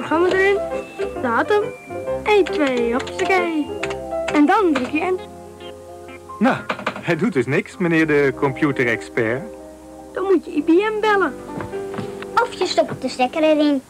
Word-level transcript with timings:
programma 0.00 0.28
erin, 0.28 0.58
datum, 1.22 1.62
1, 2.24 2.44
2, 2.44 2.92
hoppakee. 2.92 3.66
En 4.32 4.46
dan 4.46 4.72
druk 4.72 4.90
je 4.90 4.98
in. 4.98 5.20
Nou, 6.38 6.56
hij 7.02 7.16
doet 7.16 7.32
dus 7.32 7.46
niks, 7.46 7.76
meneer 7.76 8.06
de 8.06 8.32
computerexpert. 8.36 9.42
Dan 10.12 10.24
moet 10.24 10.44
je 10.44 10.50
IBM 10.50 11.00
bellen. 11.00 11.34
Of 12.34 12.52
je 12.52 12.66
stopt 12.66 13.02
de 13.02 13.08
stekker 13.08 13.42
erin. 13.42 13.82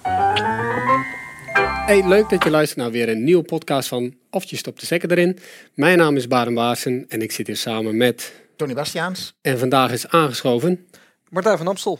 Hey, 1.87 2.09
leuk 2.09 2.29
dat 2.29 2.45
je 2.45 2.51
luistert 2.51 2.81
naar 2.81 2.91
weer 2.91 3.09
een 3.09 3.25
nieuwe 3.25 3.43
podcast 3.43 3.89
van 3.89 4.15
Of 4.31 4.45
je 4.45 4.57
stopt 4.57 4.81
de 4.81 4.87
stekker 4.87 5.11
erin. 5.11 5.39
Mijn 5.75 5.99
naam 5.99 6.17
is 6.17 6.27
Baren 6.27 6.55
Baassen 6.55 7.05
en 7.09 7.23
ik 7.23 7.33
zit 7.33 7.47
hier 7.47 7.57
samen 7.57 7.97
met... 7.97 8.33
Tony 8.57 8.75
Bastiaans. 8.75 9.35
En 9.41 9.59
vandaag 9.59 9.93
is 9.93 10.09
aangeschoven. 10.09 10.87
Martijn 11.29 11.59
van 11.59 11.67
Amstel. 11.67 11.99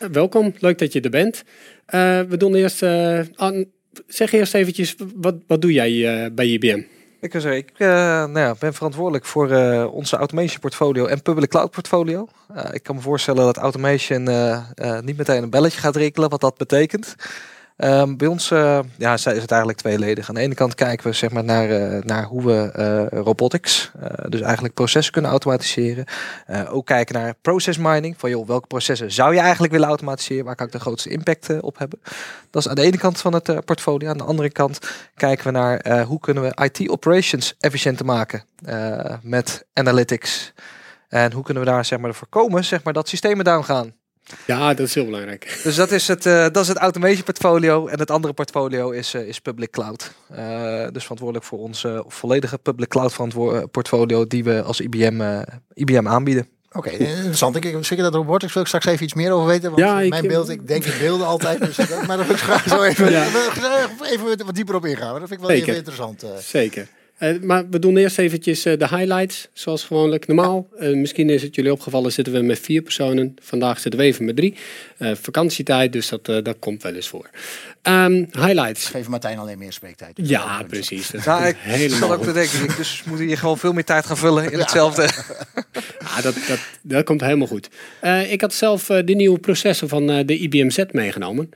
Uh, 0.00 0.08
welkom, 0.08 0.54
leuk 0.58 0.78
dat 0.78 0.92
je 0.92 1.00
er 1.00 1.10
bent. 1.10 1.42
Uh, 1.94 2.20
we 2.20 2.36
doen 2.36 2.54
eerst... 2.54 2.82
Aan, 3.34 3.64
zeg 4.06 4.32
eerst 4.32 4.54
eventjes, 4.54 4.94
wat, 5.14 5.34
wat 5.46 5.60
doe 5.60 5.72
jij 5.72 6.32
bij 6.32 6.46
IBM? 6.46 6.82
Ik, 7.20 7.72
nou 7.78 8.56
ben 8.58 8.74
verantwoordelijk 8.74 9.24
voor 9.24 9.48
onze 9.92 10.16
automation 10.16 10.60
portfolio 10.60 11.06
en 11.06 11.22
public 11.22 11.48
cloud 11.48 11.70
portfolio. 11.70 12.28
ik 12.72 12.82
kan 12.82 12.94
me 12.94 13.00
voorstellen 13.00 13.44
dat 13.44 13.56
automation 13.56 14.22
niet 15.04 15.16
meteen 15.16 15.42
een 15.42 15.50
belletje 15.50 15.80
gaat 15.80 15.96
rinkelen, 15.96 16.30
wat 16.30 16.40
dat 16.40 16.56
betekent. 16.56 17.14
Um, 17.78 18.16
bij 18.16 18.28
ons 18.28 18.50
uh, 18.50 18.78
ja, 18.96 19.12
is 19.12 19.24
het 19.24 19.50
eigenlijk 19.50 19.78
tweeledig. 19.78 20.28
Aan 20.28 20.34
de 20.34 20.40
ene 20.40 20.54
kant 20.54 20.74
kijken 20.74 21.06
we 21.06 21.12
zeg 21.12 21.30
maar, 21.30 21.44
naar, 21.44 21.68
uh, 21.68 22.02
naar 22.02 22.24
hoe 22.24 22.44
we 22.44 22.72
uh, 23.12 23.20
robotics, 23.22 23.90
dus 24.28 24.40
eigenlijk 24.40 24.74
processen 24.74 25.12
kunnen 25.12 25.30
automatiseren. 25.30 26.04
ook 26.68 26.86
kijken 26.86 27.14
naar 27.14 27.34
process 27.42 27.78
mining. 27.78 28.14
Van 28.18 28.30
joh, 28.30 28.46
welke 28.46 28.66
processen 28.66 29.12
zou 29.12 29.34
je 29.34 29.40
eigenlijk 29.40 29.72
willen 29.72 29.88
automatiseren? 29.88 30.44
Waar 30.44 30.54
kan 30.54 30.66
ik 30.66 30.72
de 30.72 30.80
grootste 30.80 31.08
impact 31.08 31.60
op 31.60 31.78
hebben? 31.78 32.00
Dat 32.50 32.62
is 32.62 32.68
aan 32.68 32.74
de 32.74 32.82
ene 32.82 32.98
kant 32.98 33.20
van 33.20 33.34
het 33.34 33.64
portfolio. 33.64 34.08
Aan 34.08 34.18
de 34.18 34.24
andere 34.24 34.50
kant 34.50 34.78
kijken 35.14 35.44
we 35.44 35.50
naar 35.50 36.02
hoe 36.02 36.20
kunnen 36.20 36.42
we 36.42 36.64
IT 36.64 36.88
operations 36.88 37.54
efficiënter 37.58 38.06
maken 38.06 38.44
met 39.22 39.66
analytics. 39.72 40.52
En 41.08 41.32
hoe 41.32 41.42
kunnen 41.42 41.62
we 41.62 41.70
daar 41.70 41.84
zeg 41.84 41.98
maar, 41.98 42.14
voorkomen 42.14 42.64
zeg 42.64 42.84
maar, 42.84 42.92
dat 42.92 43.08
systemen 43.08 43.44
down 43.44 43.64
gaan? 43.64 43.94
Ja, 44.46 44.74
dat 44.74 44.86
is 44.86 44.94
heel 44.94 45.04
belangrijk. 45.04 45.58
Dus 45.64 45.76
dat 45.76 45.90
is 45.90 46.08
het, 46.08 46.26
uh, 46.26 46.42
dat 46.42 46.56
is 46.56 46.68
het 46.68 46.76
automation 46.76 47.22
portfolio. 47.22 47.86
En 47.86 47.98
het 47.98 48.10
andere 48.10 48.34
portfolio 48.34 48.90
is, 48.90 49.14
uh, 49.14 49.28
is 49.28 49.40
public 49.40 49.70
cloud. 49.70 50.12
Uh, 50.32 50.38
dus 50.92 51.02
verantwoordelijk 51.02 51.44
voor 51.44 51.58
onze 51.58 52.04
volledige 52.06 52.58
public 52.58 52.88
cloud 52.88 53.14
portfolio 53.70 54.26
die 54.26 54.44
we 54.44 54.62
als 54.62 54.80
IBM, 54.80 55.42
IBM 55.74 56.08
aanbieden. 56.08 56.48
Oké, 56.72 56.88
okay, 56.88 57.06
interessant. 57.06 57.56
Ik, 57.56 57.76
zeker 57.80 58.04
dat 58.04 58.14
robotics 58.14 58.52
wil 58.52 58.62
ik 58.62 58.68
straks 58.68 58.86
even 58.86 59.04
iets 59.04 59.14
meer 59.14 59.32
over 59.32 59.46
weten. 59.46 59.70
Want 59.70 59.82
ja, 59.82 60.00
ik, 60.00 60.10
mijn 60.10 60.26
beeld, 60.26 60.48
ik 60.48 60.66
denk 60.66 60.84
in 60.84 60.98
beelden 60.98 61.26
altijd. 61.26 61.60
Dus 61.60 61.76
maar 62.06 62.16
daar 62.16 62.26
wil 62.26 62.34
ik 62.34 62.40
graag 62.40 62.68
zo 62.68 62.82
even, 62.82 63.10
ja. 63.10 63.26
even 64.02 64.44
wat 64.44 64.54
dieper 64.54 64.74
op 64.74 64.86
ingaan. 64.86 65.20
Dat 65.20 65.28
vind 65.28 65.40
ik 65.40 65.46
wel 65.46 65.50
even 65.50 65.76
interessant. 65.76 66.24
Zeker. 66.38 66.88
Uh, 67.18 67.40
maar 67.42 67.68
we 67.68 67.78
doen 67.78 67.96
eerst 67.96 68.18
eventjes 68.18 68.66
uh, 68.66 68.78
de 68.78 68.88
highlights, 68.88 69.48
zoals 69.52 69.84
gewoonlijk. 69.84 70.26
Normaal, 70.26 70.68
uh, 70.80 70.96
misschien 70.96 71.30
is 71.30 71.42
het 71.42 71.54
jullie 71.54 71.72
opgevallen, 71.72 72.12
zitten 72.12 72.32
we 72.32 72.40
met 72.40 72.58
vier 72.58 72.82
personen. 72.82 73.36
Vandaag 73.42 73.80
zitten 73.80 74.00
we 74.00 74.06
even 74.06 74.24
met 74.24 74.36
drie. 74.36 74.54
vakantietijd, 74.98 75.92
dus 75.92 76.08
dat, 76.08 76.24
dat 76.24 76.56
komt 76.58 76.82
wel 76.82 76.94
eens 76.94 77.08
voor. 77.08 77.30
Um, 77.82 78.28
highlights. 78.30 78.86
Geef 78.86 79.08
Martijn 79.08 79.38
alleen 79.38 79.58
meer 79.58 79.72
spreektijd. 79.72 80.16
Dus 80.16 80.28
ja, 80.28 80.62
precies. 80.62 81.10
Dat 81.10 81.24
nou, 81.24 81.46
ik 81.46 81.56
helemaal 81.60 82.12
ook 82.12 82.22
te 82.22 82.32
denken. 82.32 82.76
Dus 82.76 83.02
moet 83.04 83.18
je 83.18 83.36
gewoon 83.36 83.58
veel 83.58 83.72
meer 83.72 83.84
tijd 83.84 84.06
gaan 84.06 84.16
vullen 84.16 84.52
in 84.52 84.58
hetzelfde. 84.58 85.02
ja, 85.98 86.22
dat, 86.22 86.34
dat, 86.48 86.58
dat 86.82 87.04
komt 87.04 87.20
helemaal 87.20 87.46
goed. 87.46 87.68
ik 88.28 88.40
had 88.40 88.54
zelf 88.54 88.86
de 88.86 89.14
nieuwe 89.14 89.38
processor 89.38 89.88
van 89.88 90.06
de 90.06 90.38
IBM 90.38 90.70
Z 90.70 90.84
meegenomen. 90.90 91.50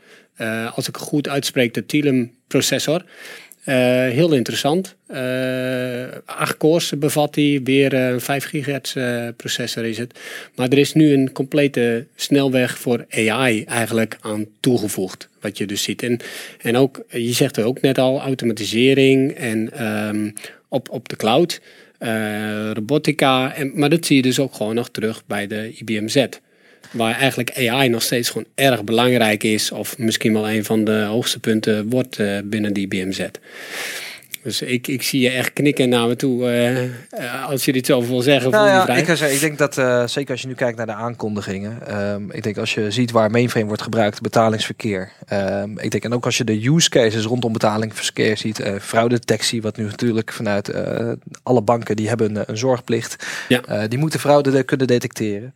als 0.74 0.88
ik 0.88 0.96
goed 0.96 1.28
uitspreek, 1.28 1.74
de 1.74 1.86
Telum 1.86 2.34
processor. 2.46 3.04
Uh, 3.70 3.76
heel 4.08 4.32
interessant. 4.32 4.96
Uh, 5.10 6.04
8 6.24 6.56
cores 6.56 6.92
bevat 6.98 7.34
hij, 7.34 7.60
weer 7.64 7.94
een 7.94 8.20
5 8.20 8.44
gigahertz 8.44 8.96
processor 9.36 9.84
is 9.84 9.98
het. 9.98 10.18
Maar 10.54 10.68
er 10.68 10.78
is 10.78 10.92
nu 10.92 11.12
een 11.12 11.32
complete 11.32 12.06
snelweg 12.14 12.78
voor 12.78 13.06
AI 13.10 13.64
eigenlijk 13.64 14.16
aan 14.20 14.46
toegevoegd. 14.60 15.28
Wat 15.40 15.58
je 15.58 15.66
dus 15.66 15.82
ziet. 15.82 16.02
En, 16.02 16.18
en 16.62 16.76
ook, 16.76 17.04
je 17.08 17.32
zegt 17.32 17.56
er 17.56 17.64
ook 17.64 17.80
net 17.80 17.98
al, 17.98 18.20
automatisering 18.20 19.32
en 19.32 19.86
um, 19.86 20.32
op, 20.68 20.88
op 20.90 21.08
de 21.08 21.16
cloud. 21.16 21.60
Robotica, 22.72 23.54
en, 23.54 23.72
maar 23.74 23.90
dat 23.90 24.06
zie 24.06 24.16
je 24.16 24.22
dus 24.22 24.38
ook 24.38 24.54
gewoon 24.54 24.74
nog 24.74 24.90
terug 24.90 25.26
bij 25.26 25.46
de 25.46 25.72
IBM 25.78 26.08
Z. 26.08 26.26
Waar 26.90 27.14
eigenlijk 27.14 27.68
AI 27.68 27.88
nog 27.88 28.02
steeds 28.02 28.28
gewoon 28.30 28.46
erg 28.54 28.84
belangrijk 28.84 29.42
is. 29.42 29.72
Of 29.72 29.98
misschien 29.98 30.32
wel 30.32 30.50
een 30.50 30.64
van 30.64 30.84
de 30.84 31.02
hoogste 31.02 31.38
punten 31.38 31.88
wordt 31.88 32.18
uh, 32.18 32.38
binnen 32.44 32.72
die 32.72 32.88
BMZ. 32.88 33.26
Dus 34.42 34.62
ik, 34.62 34.86
ik 34.86 35.02
zie 35.02 35.20
je 35.20 35.30
echt 35.30 35.52
knikken 35.52 35.88
naar 35.88 36.06
me 36.06 36.16
toe 36.16 36.52
uh, 37.18 37.48
als 37.48 37.64
je 37.64 37.72
dit 37.72 37.90
over 37.90 38.10
wil 38.10 38.20
zeggen. 38.20 38.50
Nou 38.50 38.66
ja, 38.66 38.88
ik, 38.88 39.06
zeggen, 39.06 39.32
ik 39.32 39.40
denk 39.40 39.58
dat, 39.58 39.78
uh, 39.78 40.06
zeker 40.06 40.30
als 40.30 40.40
je 40.40 40.46
nu 40.46 40.54
kijkt 40.54 40.76
naar 40.76 40.86
de 40.86 40.92
aankondigingen. 40.92 42.00
Um, 42.12 42.30
ik 42.32 42.42
denk 42.42 42.58
als 42.58 42.74
je 42.74 42.90
ziet 42.90 43.10
waar 43.10 43.30
mainframe 43.30 43.66
wordt 43.66 43.82
gebruikt, 43.82 44.20
betalingsverkeer. 44.20 45.12
Um, 45.32 45.78
ik 45.78 45.90
denk 45.90 46.04
en 46.04 46.12
ook 46.12 46.24
als 46.24 46.36
je 46.36 46.44
de 46.44 46.68
use 46.68 46.88
cases 46.88 47.24
rondom 47.24 47.52
betalingsverkeer 47.52 48.36
ziet. 48.36 48.60
Uh, 48.60 48.74
fraudedetectie, 48.80 49.62
wat 49.62 49.76
nu 49.76 49.84
natuurlijk 49.84 50.32
vanuit 50.32 50.72
alle 51.42 51.62
banken, 51.62 51.96
die 51.96 52.08
hebben 52.08 52.36
een, 52.36 52.44
een 52.46 52.58
zorgplicht. 52.58 53.26
Ja. 53.48 53.86
die 53.86 53.98
moeten 53.98 54.20
fraude 54.20 54.62
kunnen 54.62 54.86
detecteren. 54.86 55.54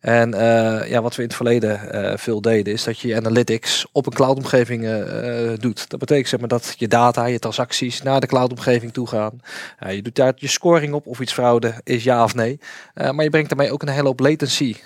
En 0.00 0.34
uh, 0.34 0.90
ja, 0.90 1.02
wat 1.02 1.14
we 1.14 1.22
in 1.22 1.28
het 1.28 1.36
verleden 1.36 1.80
uh, 1.94 2.12
veel 2.16 2.40
deden, 2.40 2.72
is 2.72 2.84
dat 2.84 2.98
je 2.98 3.16
analytics 3.16 3.86
op 3.92 4.06
een 4.06 4.12
cloudomgeving 4.12 4.84
uh, 4.84 5.52
doet. 5.58 5.90
Dat 5.90 6.00
betekent 6.00 6.28
zeg 6.28 6.40
maar, 6.40 6.48
dat 6.48 6.74
je 6.76 6.88
data, 6.88 7.24
je 7.24 7.38
transacties 7.38 8.02
naar 8.02 8.20
de 8.20 8.26
cloudomgeving 8.26 8.92
toe 8.92 9.06
gaan. 9.06 9.40
je 9.88 10.02
doet 10.02 10.14
daar 10.14 10.32
je 10.36 10.48
scoring 10.48 10.92
op 10.92 11.06
of 11.06 11.20
iets 11.20 11.32
fraude 11.32 11.74
is 11.84 12.04
ja 12.04 12.24
of 12.24 12.34
nee. 12.34 12.60
maar 12.94 13.24
je 13.24 13.30
brengt 13.30 13.48
daarmee 13.48 13.72
ook 13.72 13.82
een 13.82 13.88
hele 13.88 14.06
hoop 14.06 14.20
latency 14.20 14.76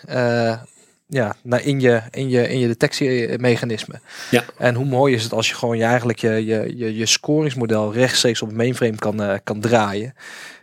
ja, 1.06 1.36
naar 1.42 1.64
in 1.64 1.80
je, 1.80 2.02
in 2.10 2.28
je, 2.28 2.48
in 2.48 2.58
je 2.58 2.66
detectiemechanisme. 2.66 4.00
Ja. 4.30 4.44
En 4.58 4.74
hoe 4.74 4.84
mooi 4.84 5.14
is 5.14 5.22
het 5.22 5.32
als 5.32 5.48
je 5.48 5.54
gewoon 5.54 5.78
je, 5.78 5.84
eigenlijk 5.84 6.18
je, 6.18 6.44
je, 6.44 6.76
je, 6.76 6.96
je 6.96 7.06
scoringsmodel 7.06 7.92
rechtstreeks 7.92 8.42
op 8.42 8.48
een 8.48 8.56
mainframe 8.56 8.96
kan, 8.96 9.40
kan 9.44 9.60
draaien. 9.60 10.14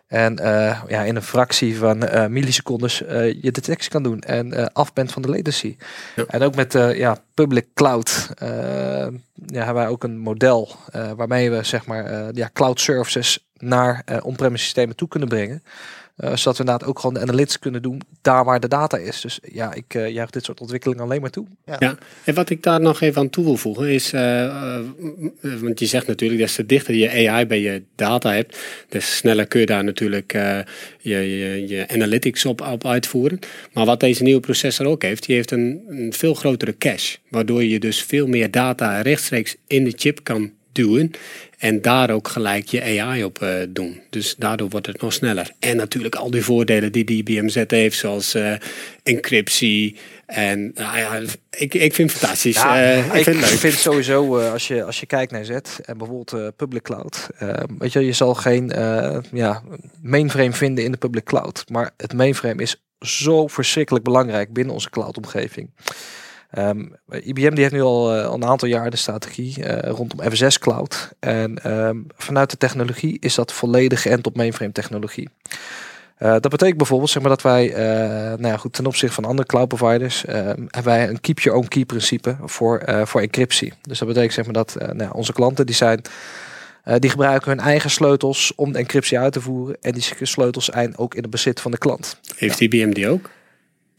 En 0.09 0.41
uh, 0.41 0.81
ja, 0.87 1.03
in 1.03 1.15
een 1.15 1.21
fractie 1.21 1.77
van 1.77 2.03
uh, 2.03 2.25
millisecondes 2.25 3.01
uh, 3.01 3.33
je 3.41 3.51
detectie 3.51 3.91
kan 3.91 4.03
doen 4.03 4.21
en 4.21 4.73
af 4.73 4.93
bent 4.93 5.11
van 5.11 5.21
de 5.21 5.29
latency. 5.29 5.75
Ja. 6.15 6.23
En 6.27 6.41
ook 6.41 6.55
met 6.55 6.73
ja, 6.73 7.17
public 7.33 7.67
cloud 7.73 8.29
ja, 8.37 9.09
hebben 9.45 9.73
wij 9.73 9.87
ook 9.87 10.03
een 10.03 10.17
model 10.17 10.75
waarmee 11.15 11.51
we 11.51 11.63
zeg 11.63 11.85
maar 11.85 12.35
ja, 12.35 12.49
cloud 12.53 12.79
services 12.79 13.49
naar 13.57 14.03
on-premise 14.21 14.63
systemen 14.63 14.95
toe 14.95 15.07
kunnen 15.07 15.29
brengen. 15.29 15.63
Uh, 16.23 16.35
zodat 16.35 16.57
we 16.57 16.63
inderdaad 16.63 16.83
ook 16.83 16.99
gewoon 16.99 17.13
de 17.13 17.21
analytics 17.21 17.59
kunnen 17.59 17.81
doen 17.81 18.01
daar 18.21 18.45
waar 18.45 18.59
de 18.59 18.67
data 18.67 18.97
is. 18.97 19.21
Dus 19.21 19.39
ja, 19.51 19.73
ik 19.73 19.93
uh, 19.93 20.09
juich 20.09 20.29
dit 20.29 20.43
soort 20.43 20.61
ontwikkelingen 20.61 21.03
alleen 21.03 21.21
maar 21.21 21.29
toe. 21.29 21.45
Ja. 21.65 21.75
ja. 21.79 21.97
en 22.23 22.33
wat 22.33 22.49
ik 22.49 22.63
daar 22.63 22.81
nog 22.81 23.01
even 23.01 23.21
aan 23.21 23.29
toe 23.29 23.43
wil 23.43 23.57
voegen 23.57 23.89
is, 23.89 24.13
uh, 24.13 24.79
want 25.41 25.79
je 25.79 25.85
zegt 25.85 26.07
natuurlijk, 26.07 26.39
des 26.41 26.55
te 26.55 26.65
dichter 26.65 26.95
je 26.95 27.29
AI 27.29 27.45
bij 27.45 27.61
je 27.61 27.83
data 27.95 28.33
hebt, 28.33 28.57
des 28.89 29.17
sneller 29.17 29.47
kun 29.47 29.59
je 29.59 29.65
daar 29.65 29.83
natuurlijk 29.83 30.31
je, 30.31 30.65
je, 31.01 31.67
je, 31.67 31.87
analytics 31.87 32.45
op, 32.45 32.61
op 32.61 32.85
uitvoeren. 32.85 33.39
Maar 33.73 33.85
wat 33.85 33.99
deze 33.99 34.23
nieuwe 34.23 34.39
processor 34.39 34.85
ook 34.85 35.01
heeft, 35.01 35.25
die 35.25 35.35
heeft 35.35 35.51
een, 35.51 35.83
een 35.87 36.13
veel 36.13 36.33
grotere 36.33 36.77
cache, 36.77 37.17
waardoor 37.29 37.63
je 37.63 37.79
dus 37.79 38.03
veel 38.03 38.27
meer 38.27 38.51
data 38.51 39.01
rechtstreeks 39.01 39.55
in 39.67 39.83
de 39.83 39.93
chip 39.95 40.23
kan 40.23 40.51
duwen. 40.71 41.11
En 41.59 41.81
daar 41.81 42.09
ook 42.09 42.27
gelijk 42.27 42.67
je 42.67 43.01
AI 43.01 43.23
op 43.23 43.41
uh, 43.43 43.53
doen. 43.69 44.01
Dus 44.09 44.35
daardoor 44.35 44.69
wordt 44.69 44.87
het 44.87 45.01
nog 45.01 45.13
sneller. 45.13 45.51
En 45.59 45.77
natuurlijk 45.77 46.15
al 46.15 46.31
die 46.31 46.43
voordelen 46.43 46.91
die 46.91 47.03
die 47.03 47.23
BMZ 47.23 47.63
heeft, 47.67 47.97
zoals 47.97 48.35
uh, 48.35 48.53
encryptie. 49.03 49.95
En 50.25 50.71
ja, 50.75 51.19
ik, 51.49 51.73
ik 51.73 51.93
vind 51.93 52.11
het 52.11 52.19
fantastisch. 52.19 52.55
Ja, 52.55 52.75
ik, 52.79 53.05
ik, 53.05 53.11
vind 53.11 53.25
het 53.25 53.35
leuk. 53.35 53.53
Ik 53.53 53.59
vind 53.59 53.73
sowieso, 53.73 54.39
als, 54.39 54.67
je, 54.67 54.83
als 54.83 54.99
je 54.99 55.05
kijkt 55.05 55.31
naar 55.31 55.45
Z 55.45 55.49
en 55.49 55.97
bijvoorbeeld 55.97 56.55
public 56.55 56.81
cloud. 56.81 57.27
weet 57.77 57.93
je, 57.93 58.05
je 58.05 58.13
zal 58.13 58.35
geen 58.35 58.71
ja, 59.31 59.61
mainframe 60.01 60.53
vinden 60.53 60.83
in 60.83 60.91
de 60.91 60.97
public 60.97 61.23
cloud. 61.23 61.63
Maar 61.71 61.91
het 61.97 62.13
mainframe 62.13 62.61
is 62.61 62.83
zo 62.99 63.47
verschrikkelijk 63.47 64.03
belangrijk 64.03 64.53
binnen 64.53 64.73
onze 64.73 64.89
cloud-omgeving. 64.89 65.69
IBM 67.09 67.53
die 67.53 67.61
heeft 67.61 67.71
nu 67.71 67.81
al, 67.81 68.17
uh, 68.17 68.25
al, 68.25 68.33
een 68.33 68.45
aantal 68.45 68.67
jaar 68.67 68.89
de 68.89 68.97
strategie 68.97 69.55
uh, 69.59 69.79
rondom 69.79 70.31
FSS 70.31 70.59
Cloud. 70.59 71.11
En 71.19 71.71
um, 71.71 72.07
vanuit 72.17 72.49
de 72.49 72.57
technologie 72.57 73.17
is 73.19 73.35
dat 73.35 73.53
volledig 73.53 74.01
geënt 74.01 74.27
op 74.27 74.35
mainframe 74.35 74.71
technologie. 74.71 75.29
Uh, 76.19 76.31
dat 76.31 76.49
betekent 76.49 76.77
bijvoorbeeld 76.77 77.09
zeg 77.09 77.21
maar, 77.21 77.31
dat 77.31 77.41
wij, 77.41 77.67
nou 78.37 78.47
ja, 78.47 78.57
goed, 78.57 78.73
ten 78.73 78.85
opzichte 78.85 79.15
van 79.15 79.25
andere 79.25 79.47
cloud 79.47 79.67
providers, 79.67 80.25
ehm, 80.25 80.47
hebben 80.47 80.83
wij 80.83 81.09
een 81.09 81.21
keep 81.21 81.39
your 81.39 81.57
own 81.57 81.67
key 81.67 81.85
principe 81.85 82.35
voor, 82.41 82.83
voor 83.03 83.21
encryptie. 83.21 83.73
Dus 83.81 83.99
dat 83.99 84.07
betekent 84.07 84.33
zeg 84.33 84.45
maar, 84.45 84.53
dat 84.53 84.77
nou, 84.93 85.13
onze 85.13 85.33
klanten 85.33 85.65
die 85.65 85.75
zijn, 85.75 86.01
die 86.99 87.09
gebruiken 87.09 87.49
hun 87.49 87.59
eigen 87.59 87.89
sleutels 87.89 88.53
om 88.55 88.71
de 88.71 88.77
encryptie 88.77 89.19
uit 89.19 89.33
te 89.33 89.41
voeren. 89.41 89.77
En 89.81 89.91
die 89.91 90.03
sleutels 90.21 90.65
zijn 90.65 90.97
ook 90.97 91.15
in 91.15 91.21
het 91.21 91.31
bezit 91.31 91.61
van 91.61 91.71
de 91.71 91.77
klant. 91.77 92.19
Heeft 92.35 92.59
IBM 92.59 92.91
die 92.91 93.09
ook? 93.09 93.29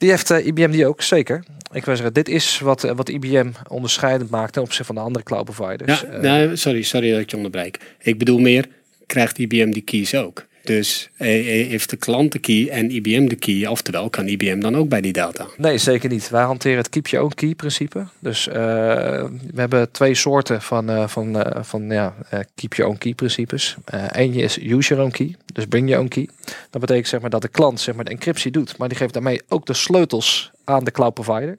Die 0.00 0.10
heeft 0.10 0.30
IBM 0.30 0.70
die 0.70 0.86
ook, 0.86 1.02
zeker. 1.02 1.44
Ik 1.72 1.84
wil 1.84 1.96
zeggen, 1.96 2.14
dit 2.14 2.28
is 2.28 2.58
wat, 2.58 2.82
wat 2.82 3.08
IBM 3.08 3.50
onderscheidend 3.68 4.30
maakt 4.30 4.52
ten 4.52 4.62
opzichte 4.62 4.84
van 4.84 4.94
de 4.94 5.00
andere 5.00 5.24
cloud 5.24 5.44
providers. 5.44 6.00
Ja, 6.00 6.16
nou, 6.20 6.56
sorry, 6.56 6.82
sorry 6.82 7.10
dat 7.10 7.20
ik 7.20 7.30
je 7.30 7.36
onderbreek. 7.36 7.78
Ik 7.98 8.18
bedoel 8.18 8.38
meer, 8.38 8.68
krijgt 9.06 9.38
IBM 9.38 9.70
die 9.70 9.82
keys 9.82 10.14
ook? 10.14 10.46
Dus 10.62 11.10
heeft 11.16 11.90
de 11.90 11.96
klant 11.96 12.32
de 12.32 12.38
key 12.38 12.68
en 12.68 12.90
IBM 12.90 13.26
de 13.26 13.36
key, 13.36 13.66
oftewel 13.66 14.10
kan 14.10 14.26
IBM 14.26 14.60
dan 14.60 14.76
ook 14.76 14.88
bij 14.88 15.00
die 15.00 15.12
data? 15.12 15.46
Nee, 15.56 15.78
zeker 15.78 16.08
niet. 16.08 16.30
Wij 16.30 16.42
hanteren 16.42 16.76
het 16.76 16.88
keep 16.88 17.06
your 17.06 17.24
own 17.24 17.34
key 17.34 17.54
principe. 17.54 18.06
Dus 18.18 18.46
uh, 18.46 18.54
we 18.54 19.54
hebben 19.54 19.90
twee 19.90 20.14
soorten 20.14 20.62
van, 20.62 20.90
uh, 20.90 21.08
van, 21.08 21.36
uh, 21.36 21.62
van 21.62 21.88
ja, 21.88 22.14
keep 22.54 22.74
your 22.74 22.90
own 22.90 22.98
key 22.98 23.14
principes. 23.14 23.76
Eentje 24.12 24.42
is 24.42 24.58
use 24.58 24.88
your 24.88 25.02
own 25.02 25.12
key, 25.12 25.36
dus 25.52 25.66
bring 25.66 25.88
your 25.88 26.02
own 26.02 26.08
key. 26.08 26.28
Dat 26.70 26.80
betekent 26.80 27.08
zeg 27.08 27.20
maar, 27.20 27.30
dat 27.30 27.42
de 27.42 27.48
klant 27.48 27.80
zeg 27.80 27.94
maar, 27.94 28.04
de 28.04 28.10
encryptie 28.10 28.50
doet, 28.50 28.76
maar 28.76 28.88
die 28.88 28.96
geeft 28.96 29.12
daarmee 29.12 29.40
ook 29.48 29.66
de 29.66 29.74
sleutels 29.74 30.50
aan 30.64 30.84
de 30.84 30.90
cloud 30.90 31.14
provider. 31.14 31.58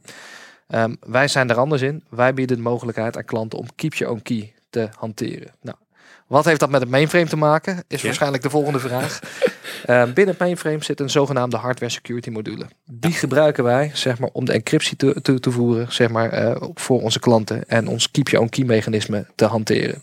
Um, 0.76 0.98
wij 1.08 1.28
zijn 1.28 1.50
er 1.50 1.56
anders 1.56 1.82
in. 1.82 2.04
Wij 2.10 2.34
bieden 2.34 2.58
de 2.58 2.64
mogelijkheid 2.64 3.18
aan 3.18 3.26
klanten 3.26 3.60
om 3.60 3.66
keep 3.76 3.94
your 3.94 4.14
own 4.14 4.22
key 4.22 4.54
te 4.70 4.90
hanteren. 4.98 5.52
Nou, 5.62 5.78
wat 6.32 6.46
heeft 6.46 6.60
dat 6.60 6.70
met 6.70 6.82
het 6.82 6.90
mainframe 6.90 7.28
te 7.28 7.36
maken? 7.36 7.84
Is 7.88 8.02
waarschijnlijk 8.02 8.44
de 8.44 8.50
volgende 8.50 8.80
vraag. 8.80 9.20
Uh, 9.90 10.04
binnen 10.16 10.28
het 10.28 10.38
mainframe 10.38 10.84
zit 10.84 11.00
een 11.00 11.10
zogenaamde 11.10 11.58
hardware 11.58 11.92
security 11.92 12.30
module. 12.30 12.66
Die 12.92 13.12
gebruiken 13.12 13.64
wij 13.64 13.92
zeg 13.94 14.20
maar, 14.20 14.30
om 14.34 14.46
de 14.46 14.52
encryptie 14.52 14.98
te, 14.98 15.22
te, 15.22 15.40
te 15.40 15.52
voeren 15.52 15.94
zeg 15.94 16.10
maar, 16.10 16.44
uh, 16.44 16.56
voor 16.74 17.02
onze 17.02 17.20
klanten 17.20 17.70
en 17.70 17.88
ons 17.88 18.12
keep 18.12 18.30
your 18.30 18.46
own 18.46 18.56
key 18.56 18.66
mechanisme 18.66 19.26
te 19.36 19.46
hanteren. 19.46 20.02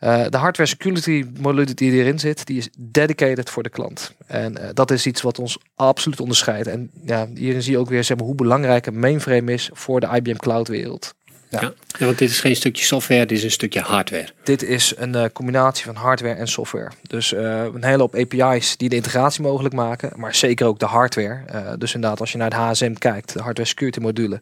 Uh, 0.00 0.24
de 0.28 0.36
hardware 0.36 0.68
security 0.68 1.24
module 1.38 1.74
die 1.74 1.92
erin 1.92 2.18
zit, 2.18 2.46
die 2.46 2.58
is 2.58 2.68
dedicated 2.78 3.50
voor 3.50 3.62
de 3.62 3.70
klant. 3.70 4.14
En 4.26 4.56
dat 4.74 4.90
is 4.90 5.06
iets 5.06 5.22
wat 5.22 5.38
ons 5.38 5.58
absoluut 5.74 6.20
onderscheidt. 6.20 6.66
En 6.66 6.90
ja, 7.04 7.26
hierin 7.34 7.62
zie 7.62 7.72
je 7.72 7.78
ook 7.78 7.88
weer 7.88 8.04
zeg 8.04 8.16
maar, 8.16 8.26
hoe 8.26 8.34
belangrijk 8.34 8.86
een 8.86 8.98
mainframe 8.98 9.52
is 9.52 9.70
voor 9.72 10.00
de 10.00 10.08
IBM 10.12 10.36
cloud 10.36 10.68
wereld. 10.68 11.14
Ja. 11.60 11.72
ja. 11.98 12.04
want 12.04 12.18
dit 12.18 12.30
is 12.30 12.40
geen 12.40 12.56
stukje 12.56 12.84
software, 12.84 13.26
dit 13.26 13.38
is 13.38 13.44
een 13.44 13.50
stukje 13.50 13.80
hardware. 13.80 14.28
Dit 14.42 14.62
is 14.62 14.92
een 14.96 15.16
uh, 15.16 15.24
combinatie 15.32 15.84
van 15.84 15.94
hardware 15.94 16.34
en 16.34 16.48
software. 16.48 16.90
Dus 17.02 17.32
uh, 17.32 17.62
een 17.62 17.84
hele 17.84 17.98
hoop 17.98 18.14
API's 18.14 18.76
die 18.76 18.88
de 18.88 18.96
integratie 18.96 19.42
mogelijk 19.42 19.74
maken, 19.74 20.12
maar 20.16 20.34
zeker 20.34 20.66
ook 20.66 20.78
de 20.78 20.86
hardware. 20.86 21.40
Uh, 21.54 21.72
dus 21.78 21.94
inderdaad, 21.94 22.20
als 22.20 22.32
je 22.32 22.38
naar 22.38 22.50
het 22.50 22.58
HSM 22.58 22.92
kijkt, 22.92 23.32
de 23.32 23.42
hardware 23.42 23.68
security 23.68 24.00
module. 24.00 24.40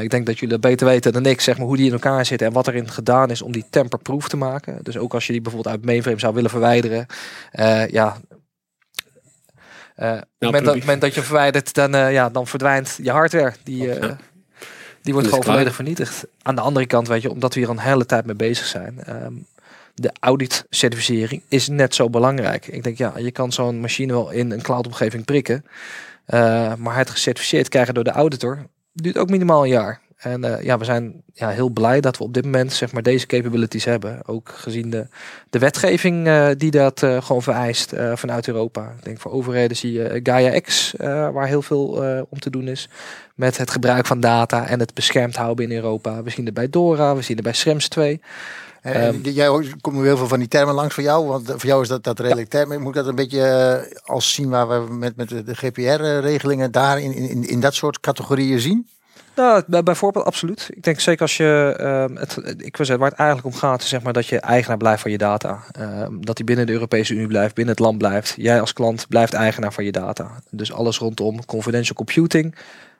ik 0.00 0.10
denk 0.10 0.26
dat 0.26 0.38
jullie 0.38 0.58
beter 0.58 0.86
weten 0.86 1.12
dan 1.12 1.26
ik, 1.26 1.40
zeg 1.40 1.58
maar, 1.58 1.66
hoe 1.66 1.76
die 1.76 1.86
in 1.86 1.92
elkaar 1.92 2.26
zitten 2.26 2.46
en 2.46 2.52
wat 2.52 2.68
erin 2.68 2.90
gedaan 2.90 3.30
is 3.30 3.42
om 3.42 3.52
die 3.52 3.64
tamper-proof 3.70 4.28
te 4.28 4.36
maken. 4.36 4.78
Dus 4.82 4.96
ook 4.96 5.14
als 5.14 5.26
je 5.26 5.32
die 5.32 5.40
bijvoorbeeld 5.40 5.74
uit 5.74 5.84
mainframe 5.84 6.18
zou 6.18 6.34
willen 6.34 6.50
verwijderen, 6.50 7.06
ja, 7.90 8.16
uh, 9.96 10.12
op 10.12 10.52
het 10.52 10.64
moment, 10.64 11.00
dat, 11.00 11.14
je 11.14 11.22
verwijdert, 11.22 11.74
dan, 11.74 11.94
uh, 11.94 12.12
ja, 12.12 12.28
dan 12.30 12.46
verdwijnt 12.46 12.98
je 13.02 13.10
hardware. 13.10 13.52
Die, 13.62 13.98
uh, 13.98 14.10
die 15.04 15.12
wordt 15.12 15.28
gewoon 15.28 15.44
volledig 15.44 15.74
vernietigd. 15.74 16.26
Aan 16.42 16.54
de 16.54 16.60
andere 16.60 16.86
kant, 16.86 17.08
weet 17.08 17.22
je, 17.22 17.30
omdat 17.30 17.54
we 17.54 17.60
hier 17.60 17.68
een 17.68 17.78
hele 17.78 18.06
tijd 18.06 18.26
mee 18.26 18.34
bezig 18.34 18.66
zijn. 18.66 18.98
Um, 19.24 19.46
de 19.94 20.12
audit 20.20 20.64
certificering 20.70 21.42
is 21.48 21.68
net 21.68 21.94
zo 21.94 22.10
belangrijk. 22.10 22.66
Ik 22.66 22.82
denk, 22.82 22.98
ja, 22.98 23.12
je 23.18 23.30
kan 23.30 23.52
zo'n 23.52 23.80
machine 23.80 24.12
wel 24.12 24.30
in 24.30 24.50
een 24.50 24.62
cloud-omgeving 24.62 25.24
prikken. 25.24 25.64
Uh, 26.26 26.74
maar 26.74 26.96
het 26.96 27.10
gecertificeerd 27.10 27.68
krijgen 27.68 27.94
door 27.94 28.04
de 28.04 28.10
auditor 28.10 28.66
duurt 28.92 29.18
ook 29.18 29.30
minimaal 29.30 29.62
een 29.62 29.68
jaar. 29.68 30.00
En 30.24 30.44
uh, 30.44 30.62
ja, 30.62 30.78
we 30.78 30.84
zijn 30.84 31.22
ja, 31.32 31.48
heel 31.48 31.68
blij 31.68 32.00
dat 32.00 32.18
we 32.18 32.24
op 32.24 32.34
dit 32.34 32.44
moment 32.44 32.72
zeg 32.72 32.92
maar, 32.92 33.02
deze 33.02 33.26
capabilities 33.26 33.84
hebben. 33.84 34.20
Ook 34.26 34.48
gezien 34.54 34.90
de, 34.90 35.06
de 35.50 35.58
wetgeving 35.58 36.26
uh, 36.26 36.48
die 36.56 36.70
dat 36.70 37.02
uh, 37.02 37.22
gewoon 37.22 37.42
vereist 37.42 37.92
vanuit 38.14 38.48
Europa. 38.48 38.92
Ik 38.98 39.04
denk 39.04 39.20
voor 39.20 39.32
overheden 39.32 39.76
zie 39.76 39.92
je 39.92 40.20
Gaia 40.22 40.60
X, 40.60 40.94
waar 40.98 41.46
heel 41.46 41.62
veel 41.62 41.86
om 42.28 42.38
te 42.38 42.50
doen 42.50 42.68
is. 42.68 42.88
Met 43.34 43.56
het 43.56 43.70
gebruik 43.70 44.06
van 44.06 44.20
data 44.20 44.66
en 44.66 44.80
het 44.80 44.94
beschermd 44.94 45.36
houden 45.36 45.64
in 45.64 45.76
Europa. 45.76 46.22
We 46.22 46.30
zien 46.30 46.44
het 46.44 46.54
bij 46.54 46.70
Dora, 46.70 47.16
we 47.16 47.22
zien 47.22 47.36
het 47.36 47.44
bij 47.44 47.54
Schrems 47.54 47.88
2. 47.88 48.20
En 48.80 49.14
um, 49.14 49.20
jij 49.22 49.48
komt 49.80 49.96
nu 49.96 50.02
heel 50.04 50.16
veel 50.16 50.28
van 50.28 50.38
die 50.38 50.48
termen 50.48 50.74
langs 50.74 50.94
voor 50.94 51.02
jou, 51.02 51.26
want 51.26 51.46
voor 51.46 51.66
jou 51.66 51.82
is 51.82 51.88
dat, 51.88 52.04
dat 52.04 52.20
redelijk 52.20 52.52
ja. 52.52 52.64
term. 52.64 52.82
Moet 52.82 52.94
dat 52.94 53.06
een 53.06 53.14
beetje 53.14 54.00
als 54.04 54.32
zien 54.32 54.48
waar 54.48 54.68
we 54.68 54.94
met, 54.94 55.16
met 55.16 55.28
de 55.28 55.54
GPR-regelingen 55.54 56.72
daar 56.72 57.00
in, 57.00 57.12
in, 57.12 57.48
in 57.48 57.60
dat 57.60 57.74
soort 57.74 58.00
categorieën 58.00 58.60
zien? 58.60 58.88
Nou, 59.36 59.82
bijvoorbeeld 59.82 60.24
absoluut. 60.24 60.68
Ik 60.74 60.82
denk 60.82 61.00
zeker 61.00 61.22
als 61.22 61.36
je 61.36 61.76
uh, 61.80 62.18
het, 62.20 62.36
ik 62.56 62.76
wil 62.76 62.86
zeggen, 62.86 62.98
waar 62.98 63.10
het 63.10 63.18
eigenlijk 63.18 63.54
om 63.54 63.60
gaat, 63.60 63.82
zeg 63.82 64.02
maar 64.02 64.12
dat 64.12 64.26
je 64.26 64.40
eigenaar 64.40 64.76
blijft 64.76 65.02
van 65.02 65.10
je 65.10 65.18
data. 65.18 65.62
Uh, 65.78 66.06
dat 66.20 66.36
die 66.36 66.44
binnen 66.44 66.66
de 66.66 66.72
Europese 66.72 67.14
Unie 67.14 67.26
blijft, 67.26 67.54
binnen 67.54 67.74
het 67.74 67.84
land 67.84 67.98
blijft. 67.98 68.34
Jij 68.36 68.60
als 68.60 68.72
klant 68.72 69.08
blijft 69.08 69.32
eigenaar 69.32 69.72
van 69.72 69.84
je 69.84 69.92
data. 69.92 70.30
Dus 70.50 70.72
alles 70.72 70.98
rondom 70.98 71.44
confidential 71.44 71.96
computing, 71.96 72.54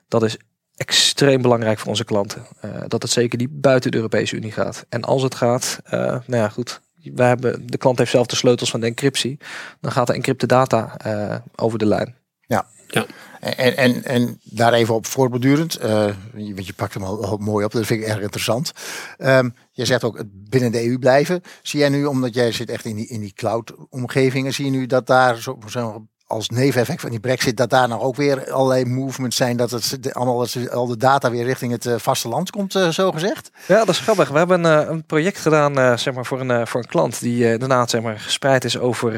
dat 0.09 0.23
is 0.23 0.37
extreem 0.77 1.43
belangrijk 1.43 1.79
voor 1.79 1.89
onze 1.89 2.05
klanten. 2.05 2.43
Uh, 2.65 2.71
dat 2.87 3.03
het 3.03 3.11
zeker 3.11 3.39
niet 3.39 3.61
buiten 3.61 3.91
de 3.91 3.97
Europese 3.97 4.37
Unie 4.37 4.53
gaat. 4.53 4.87
En 4.89 5.03
als 5.03 5.23
het 5.23 5.35
gaat, 5.35 5.81
uh, 5.87 5.91
nou 6.01 6.23
ja, 6.27 6.49
goed. 6.49 6.81
We 7.03 7.23
hebben, 7.23 7.67
de 7.67 7.79
klant 7.79 7.99
heeft 7.99 8.11
zelf 8.11 8.27
de 8.27 8.37
sleutels 8.37 8.71
van 8.71 8.81
de 8.81 8.87
encryptie. 8.87 9.39
Dan 9.81 9.93
gaat 9.93 10.07
de 10.07 10.13
encrypte 10.13 10.47
data 10.47 10.97
uh, 11.07 11.37
over 11.57 11.79
de 11.79 11.87
lijn. 11.87 12.17
Ja. 12.47 12.67
Ja. 12.89 13.07
En, 13.41 13.77
en, 13.77 14.05
en 14.05 14.41
daar 14.43 14.73
even 14.73 14.95
op 14.95 15.07
voortbordurend, 15.07 15.83
uh, 15.83 16.09
want 16.33 16.67
je 16.67 16.73
pakt 16.73 16.95
hem 16.95 17.03
al, 17.03 17.37
mooi 17.37 17.65
op, 17.65 17.73
dat 17.73 17.87
vind 17.87 18.03
ik 18.03 18.09
erg 18.09 18.21
interessant. 18.21 18.73
Um, 19.19 19.55
je 19.73 19.85
zegt 19.85 20.05
ook 20.05 20.23
binnen 20.27 20.73
de 20.73 20.87
EU 20.87 20.99
blijven. 20.99 21.43
Zie 21.63 21.81
jij 21.81 21.89
nu, 21.89 22.05
omdat 22.05 22.35
jij 22.35 22.53
zit 22.53 22.71
echt 22.71 22.85
in 22.85 22.97
die, 22.97 23.07
in 23.07 23.21
die 23.21 23.33
cloud-omgevingen, 23.35 24.53
zie 24.53 24.65
je 24.65 24.71
nu 24.71 24.87
dat 24.87 25.07
daar 25.07 25.37
zo, 25.37 25.59
zo 25.67 26.07
als 26.35 26.49
neveneffect 26.49 27.01
van 27.01 27.11
die 27.11 27.21
brexit, 27.21 27.57
dat 27.57 27.71
daar 27.71 27.89
nog 27.89 28.01
ook 28.01 28.17
weer 28.17 28.53
allerlei 28.53 28.85
movements 28.85 29.37
zijn, 29.37 29.57
dat 29.57 29.71
het 29.71 30.15
allemaal 30.15 30.47
al 30.73 30.87
de 30.87 30.97
data 30.97 31.31
weer 31.31 31.45
richting 31.45 31.73
het 31.73 31.85
uh, 31.85 31.95
vasteland 31.97 32.51
komt, 32.51 32.75
uh, 32.75 32.89
zo 32.89 33.13
gezegd? 33.13 33.51
Ja, 33.67 33.79
dat 33.79 33.89
is 33.89 33.99
grappig. 33.99 34.29
We 34.29 34.39
hebben 34.39 34.65
uh, 34.65 34.81
een 34.89 35.05
project 35.05 35.39
gedaan 35.39 35.99
zeg 35.99 36.15
maar 36.15 36.27
voor, 36.27 36.41
een, 36.41 36.67
voor 36.67 36.81
een 36.81 36.89
klant 36.89 37.21
die 37.21 37.53
inderdaad 37.53 37.91
zeg 37.91 38.03
maar, 38.03 38.19
gespreid 38.19 38.65
is 38.65 38.79
over, 38.79 39.11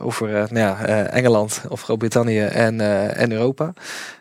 over 0.00 0.28
nou 0.28 0.58
ja, 0.58 0.84
Engeland 1.06 1.60
of 1.68 1.82
Groot-Brittannië 1.82 2.40
en, 2.40 2.80
en 3.16 3.32
Europa. 3.32 3.72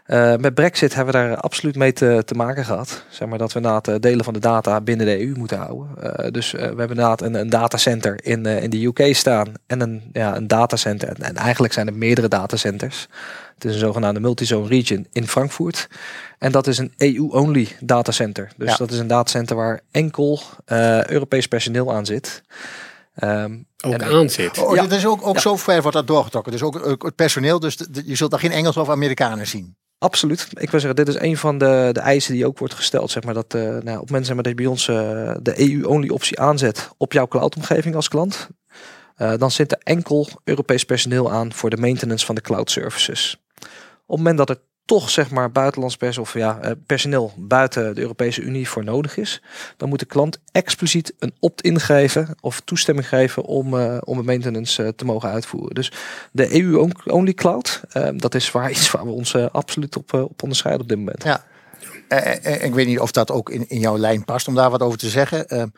Uh, 0.08 0.36
met 0.36 0.54
Brexit 0.54 0.94
hebben 0.94 1.14
we 1.14 1.20
daar 1.20 1.38
absoluut 1.38 1.76
mee 1.76 1.94
te, 1.94 2.22
te 2.26 2.34
maken 2.34 2.66
gehad. 2.66 3.04
Zeg 3.10 3.28
maar 3.28 3.38
dat 3.38 3.54
we 3.54 3.60
inderdaad 3.60 4.02
delen 4.02 4.26
van 4.26 4.34
de 4.34 4.40
data 4.40 4.82
binnen 4.82 5.06
de 5.06 5.20
EU 5.20 5.34
moeten 5.38 5.58
houden. 5.58 5.88
Uh, 6.04 6.32
dus 6.32 6.54
uh, 6.54 6.60
we 6.60 6.66
hebben 6.66 6.90
inderdaad 6.90 7.22
een, 7.22 7.34
een 7.34 7.50
datacenter 7.50 8.20
in, 8.24 8.46
in 8.46 8.70
de 8.70 8.86
UK 8.86 9.16
staan 9.16 9.54
en 9.68 9.82
een, 9.82 10.10
ja, 10.14 10.36
een 10.36 10.48
datacenter. 10.48 11.10
En, 11.10 11.16
en 11.16 11.36
eigenlijk 11.36 11.74
zijn 11.74 11.88
er 11.88 11.94
meerdere 11.94 12.28
datacenters. 12.28 13.08
Het 13.54 13.66
is 13.66 13.74
een 13.74 13.80
zogenaamde 13.80 14.20
multizone 14.20 14.68
region 14.68 15.08
in 15.12 15.28
Frankfurt. 15.28 15.88
En 16.38 16.52
dat 16.52 16.68
is 16.68 16.78
een 16.78 16.94
EU-only 16.98 17.68
datacenter. 17.80 18.52
Dus 18.58 18.70
ja. 18.70 18.76
dat 18.76 18.92
is 18.92 19.00
een 19.00 19.08
datacenter 19.08 19.56
waar 19.56 19.80
enkel 19.92 20.42
Europees 21.08 21.48
personeel 21.48 21.94
aan 21.94 22.06
zit. 22.06 22.44
Um, 23.24 23.66
ook 23.86 23.94
en, 23.94 24.04
aan 24.04 24.30
zit. 24.30 24.58
Oh, 24.58 24.76
ja. 24.76 24.82
Dat 24.82 24.92
is 24.92 25.06
ook, 25.06 25.28
ook 25.28 25.36
ja. 25.36 25.42
zo 25.42 25.56
ver 25.56 25.82
wordt 25.82 25.98
dat 25.98 26.08
doorgetrokken. 26.08 26.52
Dus 26.52 26.62
ook, 26.62 26.86
ook 26.86 27.04
het 27.04 27.16
personeel, 27.16 27.60
dus 27.60 27.78
de, 27.78 28.04
je 28.06 28.16
zult 28.16 28.32
daar 28.32 28.40
geen 28.40 28.52
Engels 28.52 28.78
of 28.78 28.90
Amerikanen 28.90 29.48
zien. 29.48 29.76
Absoluut. 30.04 30.48
Ik 30.50 30.70
wil 30.70 30.80
zeggen, 30.80 30.96
dit 31.06 31.08
is 31.08 31.22
een 31.22 31.38
van 31.38 31.58
de, 31.58 31.90
de 31.92 32.00
eisen 32.00 32.34
die 32.34 32.46
ook 32.46 32.58
wordt 32.58 32.74
gesteld. 32.74 33.12
Zeg 33.12 33.24
maar, 33.24 33.34
dat 33.34 33.54
uh, 33.54 33.78
nou, 33.78 34.00
op 34.00 34.10
mensen 34.10 34.36
dat 34.36 34.46
je 34.46 34.56
bij 34.56 34.66
ons 34.66 34.88
uh, 34.88 34.96
de 35.42 35.60
EU-only 35.72 36.10
optie 36.10 36.40
aanzet 36.40 36.90
op 36.98 37.14
jouw 37.14 37.28
cloud-omgeving 37.28 37.96
als 37.96 38.08
klant. 38.08 38.50
Uh, 39.18 39.34
dan 39.38 39.52
zit 39.52 39.72
er 39.72 39.78
enkel 39.84 40.28
Europees 40.44 40.84
personeel 40.84 41.32
aan 41.32 41.54
voor 41.54 41.70
de 41.70 41.78
maintenance 41.78 42.26
van 42.26 42.36
de 42.36 42.42
cloud 42.42 42.72
services. 42.72 43.44
Op 43.56 43.68
het 44.08 44.18
moment 44.18 44.38
dat 44.38 44.50
er 44.50 44.60
toch 44.86 45.10
zeg 45.10 45.32
maar 45.32 45.52
buitenlands 45.52 45.98
pers 45.98 46.18
of 46.18 46.34
ja, 46.34 46.60
eh, 46.60 46.72
personeel 46.86 47.34
buiten 47.38 47.96
de 47.96 48.02
Europese 48.02 48.42
Unie 48.42 48.70
voor 48.70 48.84
nodig 48.84 49.18
is, 49.18 49.42
dan 49.78 49.90
moet 49.90 50.00
de 50.00 50.06
klant 50.06 50.40
expliciet 50.52 51.14
een 51.20 51.34
opt-in 51.40 51.80
geven 51.80 52.36
of 52.42 52.60
toestemming 52.60 53.08
geven 53.08 53.44
om, 53.44 53.74
uh, 53.74 53.98
om 54.04 54.18
een 54.18 54.26
maintenance 54.26 54.84
uh, 54.84 54.90
te 54.90 55.06
mogen 55.06 55.30
uitvoeren. 55.30 55.76
Dus 55.76 55.92
de 56.32 56.62
EU-only 56.62 57.34
cloud, 57.34 57.82
uh, 57.94 58.10
dat 58.16 58.36
is 58.36 58.52
waar 58.52 58.72
iets 58.76 58.92
waar 58.92 59.06
we 59.06 59.12
ons 59.12 59.36
absoluut 59.36 59.98
op, 59.98 60.14
op 60.14 60.44
onderscheiden 60.44 60.84
op 60.84 60.90
dit 60.90 60.98
moment. 60.98 61.24
Ja. 61.24 61.44
ik 62.62 62.74
weet 62.74 62.88
niet 62.88 63.00
of 63.00 63.12
dat 63.12 63.32
ook 63.32 63.50
in, 63.50 63.70
in 63.70 63.80
jouw 63.80 63.98
lijn 63.98 64.26
past 64.26 64.48
om 64.48 64.56
daar 64.56 64.70
wat 64.70 64.82
over 64.82 64.98
te 64.98 65.10
zeggen. 65.10 65.72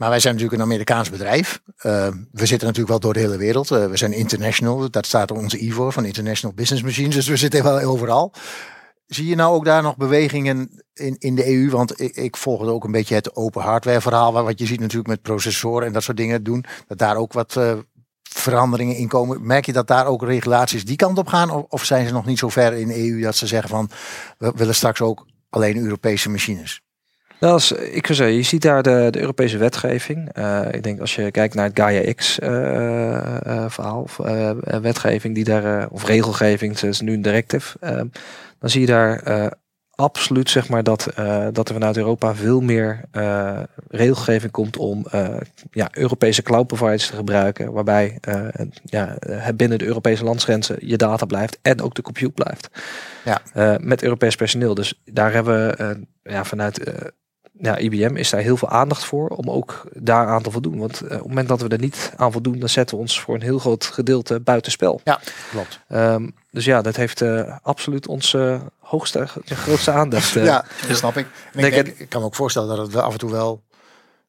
Maar 0.00 0.10
wij 0.10 0.20
zijn 0.20 0.34
natuurlijk 0.34 0.62
een 0.62 0.68
Amerikaans 0.68 1.10
bedrijf. 1.10 1.60
Uh, 1.66 2.08
we 2.32 2.46
zitten 2.46 2.66
natuurlijk 2.66 2.88
wel 2.88 3.00
door 3.00 3.12
de 3.12 3.20
hele 3.20 3.36
wereld. 3.36 3.70
Uh, 3.70 3.86
we 3.86 3.96
zijn 3.96 4.12
international. 4.12 4.90
Dat 4.90 5.06
staat 5.06 5.30
onze 5.30 5.58
IVO 5.58 5.90
van 5.90 6.04
International 6.04 6.56
Business 6.56 6.82
Machines. 6.82 7.14
Dus 7.14 7.28
we 7.28 7.36
zitten 7.36 7.62
wel 7.62 7.80
overal. 7.80 8.32
Zie 9.06 9.26
je 9.26 9.34
nou 9.34 9.54
ook 9.54 9.64
daar 9.64 9.82
nog 9.82 9.96
bewegingen 9.96 10.82
in, 10.94 11.16
in 11.18 11.34
de 11.34 11.46
EU? 11.46 11.70
Want 11.70 12.00
ik, 12.00 12.16
ik 12.16 12.36
volg 12.36 12.62
ook 12.62 12.84
een 12.84 12.90
beetje 12.92 13.14
het 13.14 13.36
open 13.36 13.62
hardware 13.62 14.00
verhaal. 14.00 14.32
Wat 14.32 14.58
je 14.58 14.66
ziet 14.66 14.80
natuurlijk 14.80 15.08
met 15.08 15.22
processoren 15.22 15.86
en 15.86 15.92
dat 15.92 16.02
soort 16.02 16.16
dingen 16.16 16.42
doen. 16.42 16.64
Dat 16.86 16.98
daar 16.98 17.16
ook 17.16 17.32
wat 17.32 17.56
uh, 17.56 17.72
veranderingen 18.22 18.96
in 18.96 19.08
komen. 19.08 19.46
Merk 19.46 19.66
je 19.66 19.72
dat 19.72 19.86
daar 19.86 20.06
ook 20.06 20.22
regulaties 20.22 20.84
die 20.84 20.96
kant 20.96 21.18
op 21.18 21.28
gaan? 21.28 21.50
Of, 21.50 21.64
of 21.68 21.84
zijn 21.84 22.06
ze 22.06 22.12
nog 22.12 22.26
niet 22.26 22.38
zo 22.38 22.48
ver 22.48 22.72
in 22.72 22.88
de 22.88 23.08
EU 23.08 23.20
dat 23.20 23.36
ze 23.36 23.46
zeggen 23.46 23.68
van... 23.68 23.90
we 24.38 24.52
willen 24.54 24.74
straks 24.74 25.00
ook 25.00 25.26
alleen 25.50 25.76
Europese 25.76 26.30
machines? 26.30 26.80
Nou, 27.40 27.52
als, 27.52 27.72
ik 27.72 28.06
zou 28.06 28.18
zeggen, 28.18 28.36
je 28.36 28.42
ziet 28.42 28.62
daar 28.62 28.82
de, 28.82 29.08
de 29.10 29.20
Europese 29.20 29.58
wetgeving. 29.58 30.38
Uh, 30.38 30.60
ik 30.70 30.82
denk 30.82 31.00
als 31.00 31.14
je 31.14 31.30
kijkt 31.30 31.54
naar 31.54 31.64
het 31.64 31.78
Gaia 31.78 32.12
X 32.12 32.38
uh, 32.38 32.48
uh, 32.48 33.64
verhaal, 33.68 34.02
of 34.02 34.16
wetgeving 34.80 35.34
die 35.34 35.44
daar, 35.44 35.88
of 35.88 36.04
regelgeving, 36.04 36.72
het 36.72 36.82
is 36.82 37.00
nu 37.00 37.12
een 37.12 37.22
directive. 37.22 37.78
dan 38.58 38.70
zie 38.70 38.80
je 38.80 38.86
daar 38.86 39.22
eh, 39.22 39.46
absoluut 40.00 40.50
zeg 40.50 40.68
maar, 40.68 40.82
dat, 40.82 41.06
eh, 41.06 41.46
dat 41.52 41.68
er 41.68 41.74
vanuit 41.74 41.96
Europa 41.96 42.34
veel 42.34 42.60
meer 42.60 43.00
eh, 43.10 43.60
regelgeving 43.88 44.52
komt 44.52 44.76
om 44.76 45.06
eh, 45.10 45.36
ja, 45.70 45.88
Europese 45.92 46.42
cloud 46.42 46.66
providers 46.66 47.06
te 47.06 47.16
gebruiken. 47.16 47.72
Waarbij 47.72 48.18
eh, 48.20 48.48
ja, 48.84 49.18
binnen 49.54 49.78
de 49.78 49.84
Europese 49.84 50.24
landsgrenzen 50.24 50.76
je 50.80 50.96
data 50.96 51.26
blijft 51.26 51.58
en 51.62 51.82
ook 51.82 51.94
de 51.94 52.02
compute 52.02 52.42
blijft. 52.42 52.70
Ja. 53.24 53.40
Eh, 53.52 53.74
met 53.80 54.02
Europees 54.02 54.36
personeel. 54.36 54.74
Dus 54.74 55.00
daar 55.04 55.32
hebben 55.32 55.66
we 55.66 55.74
eh, 55.74 55.90
ja, 56.22 56.44
vanuit 56.44 56.84
eh, 56.84 56.94
ja, 57.62 57.78
IBM 57.78 58.16
is 58.16 58.30
daar 58.30 58.40
heel 58.40 58.56
veel 58.56 58.68
aandacht 58.68 59.04
voor 59.04 59.28
om 59.28 59.50
ook 59.50 59.82
daaraan 59.92 60.42
te 60.42 60.50
voldoen. 60.50 60.78
Want 60.78 61.00
eh, 61.00 61.04
op 61.04 61.10
het 61.10 61.26
moment 61.28 61.48
dat 61.48 61.60
we 61.60 61.68
er 61.68 61.78
niet 61.78 62.12
aan 62.16 62.32
voldoen, 62.32 62.58
dan 62.58 62.68
zetten 62.68 62.96
we 62.96 63.02
ons 63.02 63.20
voor 63.20 63.34
een 63.34 63.42
heel 63.42 63.58
groot 63.58 63.84
gedeelte 63.84 64.40
buitenspel. 64.40 65.00
Ja, 65.04 65.20
klopt. 65.50 65.80
Ehm, 65.88 66.28
dus 66.50 66.64
ja, 66.64 66.82
dat 66.82 66.96
heeft 66.96 67.20
eh, 67.20 67.56
absoluut 67.62 68.06
onze 68.06 68.60
hoogste, 68.78 69.26
grootste 69.44 69.90
aandacht. 69.90 70.36
eh. 70.36 70.44
ja, 70.44 70.64
dat 70.88 70.96
snap 70.96 71.16
ik. 71.16 71.26
En 71.52 71.64
ik, 71.64 71.74
Denk 71.74 71.86
ik 71.86 72.08
kan 72.08 72.20
me 72.20 72.26
ook 72.26 72.34
voorstellen 72.34 72.76
dat 72.76 72.86
het 72.86 72.96
af 72.96 73.12
en 73.12 73.18
toe 73.18 73.30
wel... 73.30 73.62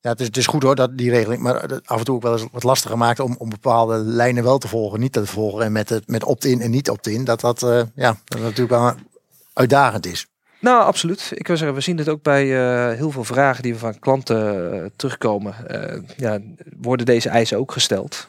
Ja, 0.01 0.09
het 0.09 0.19
is, 0.19 0.25
het 0.25 0.37
is 0.37 0.47
goed 0.47 0.63
hoor, 0.63 0.75
dat, 0.75 0.97
die 0.97 1.09
regeling. 1.09 1.41
Maar 1.41 1.81
af 1.85 1.97
en 1.99 2.05
toe 2.05 2.15
ook 2.15 2.21
wel 2.21 2.31
eens 2.31 2.45
wat 2.51 2.63
lastiger 2.63 2.97
maakt 2.97 3.19
om, 3.19 3.35
om 3.37 3.49
bepaalde 3.49 3.97
lijnen 3.97 4.43
wel 4.43 4.57
te 4.57 4.67
volgen. 4.67 4.99
Niet 4.99 5.13
te 5.13 5.25
volgen. 5.25 5.65
En 5.65 5.71
met, 5.71 5.89
het, 5.89 6.07
met 6.07 6.23
opt-in 6.23 6.61
en 6.61 6.71
niet 6.71 6.89
opt-in. 6.89 7.23
Dat 7.23 7.39
dat, 7.41 7.63
eh, 7.63 7.81
ja, 7.95 8.17
dat 8.25 8.39
natuurlijk 8.39 8.69
wel 8.69 8.93
uitdagend 9.53 10.05
is. 10.05 10.27
Nou, 10.61 10.83
absoluut. 10.83 11.31
Ik 11.35 11.47
wil 11.47 11.57
zeggen, 11.57 11.75
we 11.75 11.81
zien 11.81 11.97
het 11.97 12.09
ook 12.09 12.21
bij 12.21 12.43
eh, 12.43 12.97
heel 12.97 13.11
veel 13.11 13.23
vragen 13.23 13.63
die 13.63 13.73
we 13.73 13.79
van 13.79 13.99
klanten 13.99 14.73
eh, 14.73 14.85
terugkomen. 14.95 15.55
Eh, 15.67 16.01
ja, 16.17 16.39
worden 16.79 17.05
deze 17.05 17.29
eisen 17.29 17.57
ook 17.57 17.71
gesteld? 17.71 18.27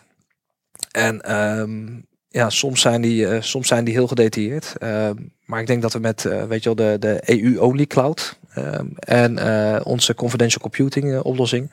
En 0.90 1.20
ehm, 1.20 1.86
ja, 2.28 2.50
soms 2.50 2.80
zijn 2.80 3.02
die, 3.02 3.40
soms 3.42 3.68
zijn 3.68 3.84
die 3.84 3.94
heel 3.94 4.06
gedetailleerd. 4.06 4.74
Ehm, 4.78 5.14
maar 5.44 5.60
ik 5.60 5.66
denk 5.66 5.82
dat 5.82 5.92
we 5.92 5.98
met, 5.98 6.22
weet 6.22 6.62
je 6.62 6.74
wel, 6.74 6.86
de, 6.86 6.96
de 6.98 7.22
EU-only 7.24 7.86
cloud 7.86 8.38
ehm, 8.54 8.86
en 8.94 9.38
onze 9.84 10.14
confidential 10.14 10.60
computing 10.60 11.20
oplossing, 11.20 11.70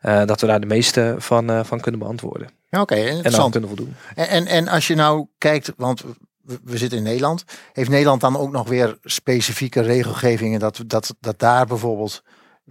dat 0.00 0.40
we 0.40 0.46
daar 0.46 0.60
de 0.60 0.66
meeste 0.66 1.14
van, 1.18 1.66
van 1.66 1.80
kunnen 1.80 2.00
beantwoorden. 2.00 2.48
Oké, 2.70 2.94
En 2.94 3.08
aan 3.08 3.16
interessant. 3.16 3.50
kunnen 3.50 3.68
voldoen. 3.68 3.94
En, 4.14 4.28
en, 4.28 4.46
en 4.46 4.68
als 4.68 4.86
je 4.86 4.94
nou 4.94 5.26
kijkt, 5.38 5.72
want 5.76 6.04
we, 6.44 6.78
zitten 6.78 6.98
in 6.98 7.04
Nederland. 7.04 7.44
Heeft 7.72 7.90
Nederland 7.90 8.20
dan 8.20 8.36
ook 8.36 8.52
nog 8.52 8.68
weer 8.68 8.98
specifieke 9.02 9.80
regelgevingen 9.80 10.60
dat, 10.60 10.80
dat, 10.86 11.14
dat 11.20 11.38
daar 11.38 11.66
bijvoorbeeld 11.66 12.22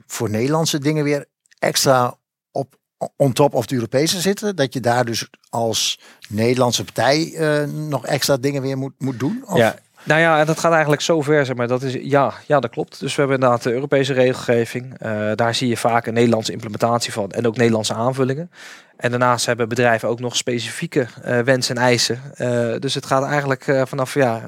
voor 0.08 0.30
Nederlandse 0.30 0.80
dingen 0.80 1.04
weer 1.04 1.26
extra 1.60 2.18
op 2.52 2.76
on 3.16 3.34
top 3.34 3.54
of 3.54 3.66
de 3.66 3.76
Europese 3.76 4.22
zitten? 4.22 4.56
Dat 4.56 4.74
je 4.74 4.80
daar 4.80 5.06
dus 5.06 5.30
als 5.50 6.00
Nederlandse 6.30 6.84
partij 6.84 7.34
eh, 7.34 7.68
nog 7.68 8.06
extra 8.06 8.38
dingen 8.38 8.62
weer 8.62 8.78
moet, 8.78 8.94
moet 8.98 9.20
doen? 9.20 9.44
Of? 9.46 9.58
Ja, 9.58 9.76
nou 10.04 10.22
ja, 10.22 10.40
en 10.40 10.46
dat 10.46 10.60
gaat 10.60 10.72
eigenlijk 10.72 11.02
zo 11.02 11.22
ver, 11.22 11.46
zeg 11.46 11.56
maar. 11.56 11.68
Dat 11.68 11.82
is, 11.82 11.94
ja, 11.94 12.34
ja, 12.48 12.60
dat 12.60 12.72
klopt. 12.72 13.00
Dus 13.00 13.16
we 13.16 13.22
hebben 13.22 13.40
inderdaad 13.40 13.64
de 13.64 13.74
Europese 13.74 14.14
regelgeving. 14.14 15.00
Eh, 15.00 15.32
daar 15.36 15.56
zie 15.56 15.68
je 15.68 15.78
vaak 15.78 16.06
een 16.06 16.14
Nederlandse 16.14 16.52
implementatie 16.52 17.14
van 17.14 17.32
en 17.32 17.48
ook 17.48 17.58
Nederlandse 17.58 17.94
aanvullingen. 17.94 18.52
En 18.98 19.10
daarnaast 19.10 19.46
hebben 19.46 19.70
bedrijven 19.70 20.10
ook 20.10 20.20
nog 20.20 20.36
specifieke 20.36 21.08
eh, 21.22 21.40
wensen 21.40 21.76
en 21.76 21.82
eisen. 21.82 22.22
Eh, 22.36 22.76
dus 22.80 22.94
het 22.94 23.06
gaat 23.06 23.24
eigenlijk 23.24 23.82
vanaf 23.84 24.14
ja, 24.14 24.42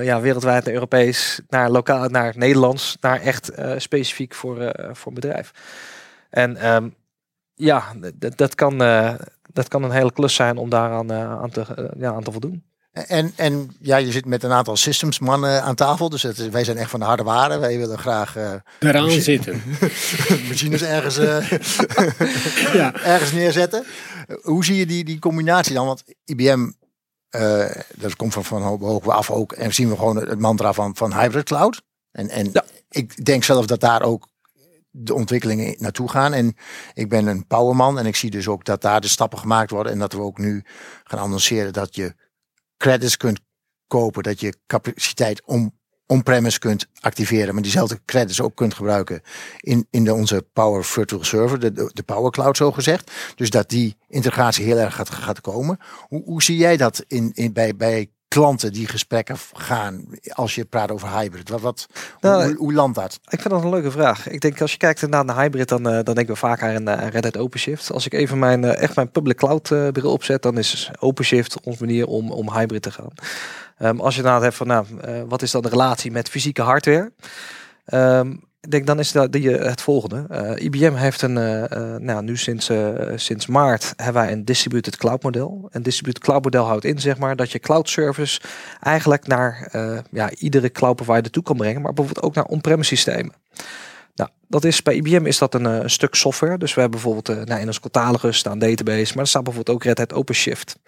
ja, 0.00 0.20
wereldwijd 0.20 0.64
naar 0.64 0.74
Europees, 0.74 1.40
naar 1.48 1.70
lokaal, 1.70 2.08
naar 2.08 2.32
Nederlands, 2.36 2.96
naar 3.00 3.20
echt 3.20 3.52
specifiek 3.76 4.34
voor, 4.34 4.72
voor 4.92 5.08
een 5.08 5.20
bedrijf. 5.20 5.52
En 6.30 6.56
ehm, 6.56 6.88
ja, 7.54 7.82
dat, 8.36 8.54
kan, 8.54 8.78
dat 9.52 9.68
kan 9.68 9.82
een 9.82 9.90
hele 9.90 10.12
klus 10.12 10.34
zijn 10.34 10.56
om 10.56 10.70
daaraan 10.70 11.12
aan, 11.12 11.50
te, 11.50 11.90
ja, 11.98 12.12
aan 12.12 12.22
te 12.22 12.32
voldoen. 12.32 12.71
En, 12.92 13.32
en 13.36 13.70
ja, 13.80 13.96
je 13.96 14.12
zit 14.12 14.24
met 14.26 14.42
een 14.42 14.52
aantal 14.52 14.76
systems 14.76 15.18
mannen 15.18 15.62
aan 15.62 15.74
tafel. 15.74 16.08
Dus 16.08 16.22
het 16.22 16.50
wij 16.50 16.64
zijn 16.64 16.76
echt 16.76 16.90
van 16.90 17.00
de 17.00 17.06
harde 17.06 17.22
waren. 17.22 17.60
Wij 17.60 17.78
willen 17.78 17.98
graag 17.98 18.36
eh, 18.36 18.52
Eraan 18.78 19.10
zitten. 19.10 19.62
machines 20.48 20.82
ergens, 20.82 21.18
eh, 21.18 21.50
Ja. 22.80 22.94
ergens 23.02 23.32
neerzetten. 23.32 23.84
Hoe 24.42 24.64
zie 24.64 24.76
je 24.76 24.86
die, 24.86 25.04
die 25.04 25.18
combinatie 25.18 25.74
dan? 25.74 25.86
Want 25.86 26.04
IBM, 26.24 26.70
eh, 27.28 27.70
dat 27.94 28.16
komt 28.16 28.32
van, 28.32 28.44
van 28.44 28.62
hoog 28.62 29.08
af 29.08 29.30
ook. 29.30 29.52
En 29.52 29.74
zien 29.74 29.88
we 29.88 29.96
gewoon 29.96 30.16
het 30.16 30.38
mantra 30.38 30.72
van, 30.72 30.96
van 30.96 31.14
hybrid 31.14 31.44
cloud. 31.44 31.82
En, 32.10 32.28
en 32.28 32.50
Ja. 32.52 32.64
ik 32.90 33.24
denk 33.24 33.44
zelf 33.44 33.66
dat 33.66 33.80
daar 33.80 34.02
ook 34.02 34.28
de 34.90 35.14
ontwikkelingen 35.14 35.74
naartoe 35.78 36.08
gaan. 36.08 36.32
En 36.32 36.56
ik 36.94 37.08
ben 37.08 37.26
een 37.26 37.46
powerman 37.46 37.98
en 37.98 38.06
ik 38.06 38.16
zie 38.16 38.30
dus 38.30 38.48
ook 38.48 38.64
dat 38.64 38.80
daar 38.82 39.00
de 39.00 39.08
stappen 39.08 39.38
gemaakt 39.38 39.70
worden. 39.70 39.92
En 39.92 39.98
dat 39.98 40.12
we 40.12 40.20
ook 40.20 40.38
nu 40.38 40.64
gaan 41.04 41.18
annonceren 41.18 41.72
dat 41.72 41.94
je 41.94 42.14
credits 42.82 43.16
kunt 43.16 43.40
kopen. 43.86 44.22
Dat 44.22 44.40
je 44.40 44.54
capaciteit 44.66 45.42
om 45.44 45.72
on-premise 46.06 46.58
kunt 46.58 46.86
activeren. 47.00 47.54
Maar 47.54 47.62
diezelfde 47.62 48.00
credits 48.04 48.40
ook 48.40 48.54
kunt 48.54 48.74
gebruiken 48.74 49.22
in, 49.60 49.86
in 49.90 50.04
de, 50.04 50.14
onze 50.14 50.46
Power 50.52 50.84
Virtual 50.84 51.24
Server. 51.24 51.58
De, 51.58 51.90
de, 51.92 52.02
Power 52.02 52.30
Cloud 52.30 52.56
zo 52.56 52.72
gezegd. 52.72 53.10
Dus 53.34 53.50
dat 53.50 53.68
die 53.68 53.96
integratie 54.08 54.64
heel 54.64 54.78
erg 54.78 54.94
gaat, 54.94 55.10
gaat 55.10 55.40
komen. 55.40 55.78
Hoe, 56.08 56.22
hoe 56.24 56.42
zie 56.42 56.56
jij 56.56 56.76
dat 56.76 57.04
in, 57.08 57.30
in, 57.34 57.52
bij, 57.52 57.76
bij 57.76 58.10
klanten 58.32 58.72
die 58.72 58.86
gesprekken 58.86 59.36
gaan 59.52 60.04
als 60.28 60.54
je 60.54 60.64
praat 60.64 60.90
over 60.90 61.18
hybrid? 61.18 61.48
Wat, 61.48 61.60
wat, 61.60 61.88
Nou, 62.20 62.44
hoe, 62.44 62.56
hoe 62.56 62.72
landt 62.72 62.96
dat? 62.96 63.18
Ik 63.28 63.40
vind 63.40 63.54
dat 63.54 63.62
een 63.62 63.70
leuke 63.70 63.90
vraag. 63.90 64.28
Ik 64.28 64.40
denk 64.40 64.60
als 64.60 64.72
je 64.72 64.78
kijkt 64.78 65.08
naar 65.08 65.26
de 65.26 65.32
hybrid, 65.32 65.68
dan, 65.68 65.88
eh, 65.88 65.92
dan 65.92 66.14
denken 66.14 66.34
we 66.34 66.36
vaak 66.36 66.62
aan 66.62 66.88
uh, 66.88 67.08
Red 67.08 67.24
Hat 67.24 67.36
OpenShift. 67.36 67.92
Als 67.92 68.06
ik 68.06 68.12
even 68.12 68.38
mijn, 68.38 68.62
uh, 68.62 68.82
echt 68.82 68.96
mijn 68.96 69.10
public 69.10 69.36
cloud 69.36 69.70
uh, 69.70 69.88
bril 69.88 70.12
opzet, 70.12 70.42
dan 70.42 70.58
is 70.58 70.90
OpenShift 70.98 71.60
onze 71.60 71.84
manier 71.84 72.06
om, 72.06 72.30
om 72.30 72.52
hybrid 72.52 72.82
te 72.82 72.90
gaan. 72.90 73.12
Um, 73.78 74.00
als 74.00 74.16
je 74.16 74.22
nou 74.22 74.42
hebt 74.42 74.54
van, 74.54 74.66
nou, 74.66 74.86
uh, 75.08 75.22
wat 75.28 75.42
is 75.42 75.50
dan 75.50 75.62
de 75.62 75.68
relatie 75.68 76.10
met 76.10 76.28
fysieke 76.28 76.62
hardware? 76.62 77.12
Um, 77.94 78.50
ik 78.62 78.70
denk 78.70 78.86
dan 78.86 78.98
is 78.98 79.12
dat 79.12 79.32
die, 79.32 79.50
het 79.50 79.80
volgende. 79.80 80.26
Uh, 80.30 80.64
IBM 80.64 80.94
heeft 80.94 81.22
een, 81.22 81.36
uh, 81.36 81.96
nou 81.96 82.22
nu 82.22 82.36
sinds, 82.36 82.70
sinds 83.14 83.46
maart 83.46 83.92
hebben 83.96 84.22
wij 84.22 84.32
een 84.32 84.44
distributed 84.44 84.96
cloud 84.96 85.22
model. 85.22 85.68
Een 85.70 85.82
distributed 85.82 86.22
cloud 86.22 86.44
model 86.44 86.64
houdt 86.64 86.84
in 86.84 86.98
zeg 86.98 87.18
maar 87.18 87.36
dat 87.36 87.50
je 87.50 87.58
cloud 87.58 87.88
service 87.88 88.40
eigenlijk 88.80 89.26
naar 89.26 89.68
ja, 90.10 90.30
iedere 90.30 90.70
cloud 90.70 90.96
provider 90.96 91.30
toe 91.30 91.42
kan 91.42 91.56
brengen, 91.56 91.82
maar 91.82 91.92
bijvoorbeeld 91.92 92.26
ook 92.26 92.34
naar 92.34 92.44
on-premise 92.44 92.96
systemen. 92.96 93.32
Nou, 94.14 94.30
dat 94.48 94.64
is 94.64 94.82
bij 94.82 94.94
IBM 94.94 95.26
is 95.26 95.38
dat 95.38 95.54
een, 95.54 95.90
stuk 95.90 96.14
software. 96.14 96.58
Dus 96.58 96.74
we 96.74 96.80
hebben 96.80 97.00
bijvoorbeeld 97.00 97.46
nou, 97.46 97.60
in 97.60 97.66
ons 97.66 97.80
catalogus 97.80 98.36
staan 98.36 98.58
database, 98.58 99.12
maar 99.14 99.22
er 99.22 99.28
staat 99.28 99.44
bijvoorbeeld 99.44 99.76
ook 99.76 99.84
Red 99.84 99.98
Hat 99.98 100.12
OpenShift. 100.12 100.78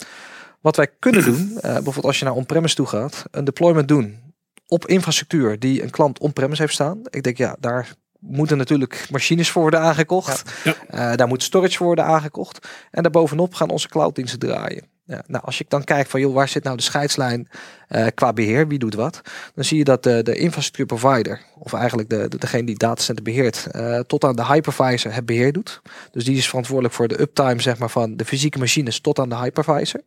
Wat 0.61 0.77
wij 0.77 0.89
kunnen 0.99 1.25
doen, 1.25 1.59
bijvoorbeeld 1.63 2.05
als 2.05 2.19
je 2.19 2.25
naar 2.25 2.35
on-premise 2.35 2.75
toe 2.75 2.87
gaat, 2.87 3.25
een 3.31 3.45
deployment 3.45 3.89
doen 3.89 4.24
op 4.67 4.87
infrastructuur 4.87 5.59
die 5.59 5.83
een 5.83 5.91
klant 5.91 6.19
on-premise 6.19 6.63
heeft 6.63 6.75
staan. 6.75 7.01
Ik 7.11 7.23
denk 7.23 7.37
ja, 7.37 7.57
daar 7.61 7.95
moeten 8.19 8.57
natuurlijk 8.57 9.07
machines 9.11 9.51
voor 9.51 9.63
worden 9.63 9.81
aangekocht. 9.81 10.53
Ja. 10.65 10.75
Ja. 10.91 11.11
Uh, 11.11 11.17
daar 11.17 11.29
moet 11.29 11.43
storage 11.43 11.77
voor 11.77 11.87
worden 11.87 12.05
aangekocht. 12.05 12.69
En 12.91 13.03
daarbovenop 13.03 13.55
gaan 13.55 13.71
onze 13.71 13.89
clouddiensten 13.89 14.39
draaien. 14.39 14.93
Ja, 15.07 15.23
nou, 15.27 15.45
als 15.45 15.59
je 15.59 15.65
dan 15.69 15.85
kijkt 15.85 16.11
van 16.11 16.21
joh, 16.21 16.35
waar 16.35 16.49
zit 16.49 16.65
nou 16.65 16.77
de 16.77 16.83
scheidslijn 16.83 17.49
uh, 17.89 18.07
qua 18.15 18.33
beheer, 18.33 18.69
wie 18.69 18.79
doet 18.79 18.95
wat, 18.95 19.21
dan 19.55 19.65
zie 19.65 19.79
je 19.79 19.85
dat 19.85 20.03
de, 20.03 20.23
de 20.23 20.35
infrastructuur 20.35 20.87
provider, 20.87 21.41
of 21.59 21.73
eigenlijk 21.73 22.11
de, 22.11 22.29
de, 22.29 22.39
degene 22.39 22.65
die 22.65 22.79
datacenter 22.79 23.25
beheert, 23.25 23.67
uh, 23.73 23.99
tot 23.99 24.25
aan 24.25 24.37
de 24.37 24.45
hypervisor 24.45 25.13
het 25.13 25.27
beheer 25.27 25.53
doet. 25.53 25.83
Dus 26.11 26.25
die 26.25 26.37
is 26.37 26.49
verantwoordelijk 26.49 26.95
voor 26.95 27.09
de 27.09 27.21
uptime 27.21 27.61
zeg 27.61 27.79
maar, 27.79 27.91
van 27.91 28.17
de 28.17 28.25
fysieke 28.25 28.59
machines 28.59 29.01
tot 29.01 29.19
aan 29.19 29.29
de 29.29 29.37
hypervisor. 29.37 30.01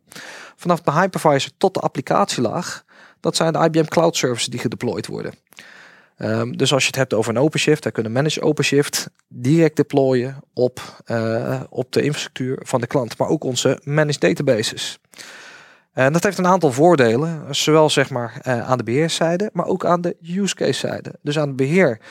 Vanaf 0.56 0.80
de 0.80 0.92
hypervisor 0.92 1.50
tot 1.58 1.74
de 1.74 1.80
applicatielaag, 1.80 2.84
dat 3.20 3.36
zijn 3.36 3.52
de 3.52 3.58
IBM 3.58 3.84
Cloud 3.84 4.16
Services 4.16 4.48
die 4.48 4.60
gedeployed 4.60 5.06
worden. 5.06 5.34
Um, 6.18 6.56
dus 6.56 6.72
als 6.72 6.82
je 6.82 6.88
het 6.88 6.96
hebt 6.96 7.14
over 7.14 7.30
een 7.30 7.42
OpenShift, 7.42 7.82
dan 7.82 7.92
kunnen 7.92 8.12
manage 8.12 8.42
OpenShift 8.42 9.10
direct 9.28 9.76
deployen 9.76 10.36
op, 10.54 11.02
uh, 11.06 11.60
op 11.68 11.92
de 11.92 12.02
infrastructuur 12.02 12.58
van 12.62 12.80
de 12.80 12.86
klant, 12.86 13.18
maar 13.18 13.28
ook 13.28 13.44
onze 13.44 13.80
managed 13.84 14.20
databases. 14.20 14.98
En 15.92 16.12
dat 16.12 16.22
heeft 16.22 16.38
een 16.38 16.46
aantal 16.46 16.72
voordelen, 16.72 17.54
zowel 17.54 17.90
zeg 17.90 18.10
maar 18.10 18.40
uh, 18.46 18.68
aan 18.70 18.78
de 18.78 18.84
beheerszijde, 18.84 19.50
maar 19.52 19.66
ook 19.66 19.84
aan 19.84 20.00
de 20.00 20.16
use 20.22 20.54
case 20.54 20.78
zijde. 20.78 21.14
Dus 21.22 21.38
aan 21.38 21.48
de 21.48 21.54
beheerkant 21.54 22.02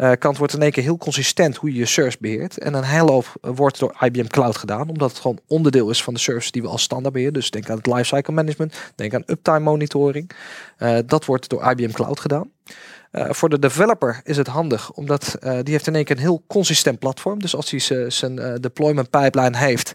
uh, 0.00 0.12
wordt 0.20 0.52
in 0.52 0.62
één 0.62 0.70
keer 0.70 0.82
heel 0.82 0.96
consistent 0.96 1.56
hoe 1.56 1.72
je 1.72 1.78
je 1.78 1.86
service 1.86 2.16
beheert. 2.20 2.58
En 2.58 2.74
een 2.74 2.84
hele 2.84 3.22
wordt 3.40 3.78
door 3.78 3.96
IBM 4.00 4.26
Cloud 4.26 4.56
gedaan, 4.56 4.88
omdat 4.88 5.10
het 5.10 5.20
gewoon 5.20 5.38
onderdeel 5.46 5.90
is 5.90 6.02
van 6.02 6.14
de 6.14 6.20
service 6.20 6.50
die 6.50 6.62
we 6.62 6.68
als 6.68 6.82
standaard 6.82 7.12
beheren. 7.12 7.34
Dus 7.34 7.50
denk 7.50 7.70
aan 7.70 7.76
het 7.76 7.86
lifecycle 7.86 8.34
management, 8.34 8.92
denk 8.94 9.14
aan 9.14 9.22
uptime 9.26 9.58
monitoring. 9.58 10.30
Uh, 10.78 10.98
dat 11.06 11.24
wordt 11.24 11.48
door 11.48 11.70
IBM 11.70 11.90
Cloud 11.90 12.20
gedaan. 12.20 12.50
Uh, 13.12 13.26
voor 13.30 13.48
de 13.48 13.58
developer 13.58 14.20
is 14.24 14.36
het 14.36 14.46
handig, 14.46 14.92
omdat 14.92 15.36
die 15.40 15.72
heeft 15.72 15.86
in 15.86 15.94
één 15.94 16.04
keer 16.04 16.16
een 16.16 16.22
heel 16.22 16.42
consistent 16.46 16.98
platform. 16.98 17.40
Dus 17.40 17.56
als 17.56 17.70
hij 17.70 18.10
zijn 18.10 18.60
deployment 18.60 19.10
pipeline 19.10 19.56
heeft, 19.56 19.92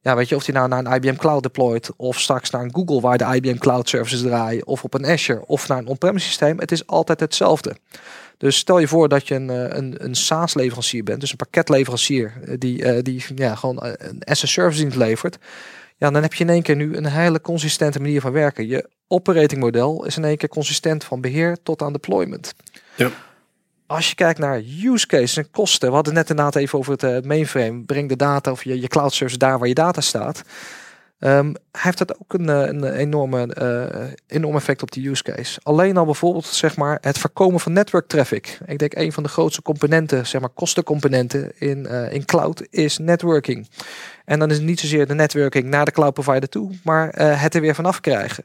ja, 0.00 0.16
weet 0.16 0.28
je, 0.28 0.36
of 0.36 0.44
hij 0.44 0.54
nou 0.54 0.68
naar 0.68 0.84
een 0.84 0.92
IBM 0.92 1.16
Cloud 1.16 1.42
deployt, 1.42 1.90
of 1.96 2.20
straks 2.20 2.50
naar 2.50 2.62
een 2.62 2.74
Google 2.74 3.00
waar 3.00 3.18
de 3.18 3.34
IBM 3.34 3.58
Cloud 3.58 3.88
services 3.88 4.20
draaien, 4.20 4.66
of 4.66 4.84
op 4.84 4.94
een 4.94 5.06
Azure, 5.06 5.46
of 5.46 5.68
naar 5.68 5.78
een 5.78 5.86
on-premise 5.86 6.26
systeem, 6.26 6.58
het 6.58 6.72
is 6.72 6.86
altijd 6.86 7.20
hetzelfde. 7.20 7.76
Dus 8.38 8.56
stel 8.56 8.78
je 8.78 8.88
voor 8.88 9.08
dat 9.08 9.28
je 9.28 9.34
een, 9.34 9.76
een, 9.76 10.04
een 10.04 10.14
SaaS-leverancier 10.14 11.04
bent, 11.04 11.20
dus 11.20 11.30
een 11.30 11.36
pakketleverancier 11.36 12.32
die, 12.58 13.02
die 13.02 13.24
ja, 13.34 13.54
gewoon 13.54 13.76
een 13.80 14.22
as-a-service 14.24 14.80
dienst 14.80 14.96
levert. 14.96 15.38
Ja, 15.96 16.10
dan 16.10 16.22
heb 16.22 16.34
je 16.34 16.44
in 16.44 16.50
één 16.50 16.62
keer 16.62 16.76
nu 16.76 16.96
een 16.96 17.06
hele 17.06 17.40
consistente 17.40 18.00
manier 18.00 18.20
van 18.20 18.32
werken. 18.32 18.66
Je 18.66 18.88
operating 19.08 19.60
model 19.60 20.04
is 20.04 20.16
in 20.16 20.24
één 20.24 20.36
keer 20.36 20.48
consistent 20.48 21.04
van 21.04 21.20
beheer 21.20 21.56
tot 21.62 21.82
aan 21.82 21.92
deployment. 21.92 22.54
Ja. 22.94 23.10
Als 23.90 24.08
je 24.08 24.14
kijkt 24.14 24.38
naar 24.38 24.62
use 24.82 25.06
cases 25.06 25.36
en 25.36 25.50
kosten, 25.50 25.88
we 25.88 25.94
hadden 25.94 26.14
net 26.14 26.30
inderdaad 26.30 26.56
even 26.56 26.78
over 26.78 26.92
het 26.92 27.02
eh, 27.02 27.20
mainframe. 27.22 27.82
Breng 27.82 28.08
de 28.08 28.16
data 28.16 28.50
of 28.50 28.64
je, 28.64 28.80
je 28.80 28.88
cloud 28.88 29.12
service 29.12 29.38
daar 29.38 29.58
waar 29.58 29.68
je 29.68 29.74
data 29.74 30.00
staat. 30.00 30.42
Ehm, 31.20 31.52
heeft 31.72 31.98
dat 31.98 32.14
ook 32.20 32.32
een, 32.32 32.48
eh, 32.48 32.66
een 32.66 32.84
enorme, 32.84 33.54
eh, 33.54 34.10
enorm 34.26 34.56
effect 34.56 34.82
op 34.82 34.90
de 34.90 35.08
use 35.08 35.22
case. 35.22 35.60
Alleen 35.62 35.96
al 35.96 36.04
bijvoorbeeld 36.04 36.46
zeg 36.46 36.76
maar, 36.76 36.98
het 37.00 37.18
voorkomen 37.18 37.60
van 37.60 37.72
network 37.72 38.06
traffic. 38.06 38.58
Ik 38.66 38.78
denk 38.78 38.94
een 38.94 39.12
van 39.12 39.22
de 39.22 39.28
grootste 39.28 39.62
componenten, 39.62 40.26
zeg 40.26 40.40
maar 40.40 40.50
kostencomponenten 40.50 41.52
in, 41.58 41.86
uh, 41.90 42.12
in 42.12 42.24
cloud 42.24 42.66
is 42.70 42.98
networking. 42.98 43.68
En 44.24 44.38
dan 44.38 44.50
is 44.50 44.56
het 44.56 44.64
niet 44.64 44.80
zozeer 44.80 45.06
de 45.06 45.14
networking 45.14 45.64
naar 45.64 45.84
de 45.84 45.90
cloud 45.90 46.14
provider 46.14 46.48
toe, 46.48 46.70
maar 46.84 47.08
het 47.18 47.54
er 47.54 47.60
weer 47.60 47.74
vanaf 47.74 48.00
krijgen. 48.00 48.44